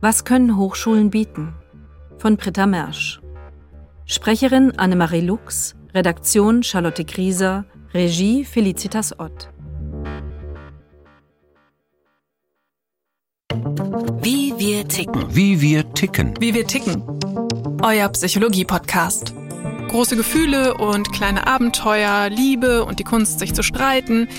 Was 0.00 0.24
können 0.24 0.56
Hochschulen 0.56 1.10
bieten? 1.10 1.54
Von 2.18 2.36
Britta 2.36 2.66
Mersch. 2.66 3.20
Sprecherin 4.04 4.76
Annemarie 4.76 5.20
Lux, 5.20 5.76
Redaktion 5.94 6.64
Charlotte 6.64 7.04
Grieser, 7.04 7.66
Regie 7.94 8.44
Felicitas 8.44 9.16
Ott. 9.20 9.52
Wie 14.20 14.54
wir 14.58 14.88
ticken. 14.88 15.24
Wie 15.28 15.60
wir 15.60 15.88
ticken. 15.94 16.34
Wie 16.40 16.52
wir 16.52 16.66
ticken. 16.66 17.00
Euer 17.84 18.08
Psychologie-Podcast. 18.08 19.34
Große 19.86 20.16
Gefühle 20.16 20.74
und 20.74 21.12
kleine 21.12 21.46
Abenteuer, 21.46 22.28
Liebe 22.28 22.84
und 22.84 22.98
die 22.98 23.04
Kunst, 23.04 23.38
sich 23.38 23.54
zu 23.54 23.62
streiten– 23.62 24.26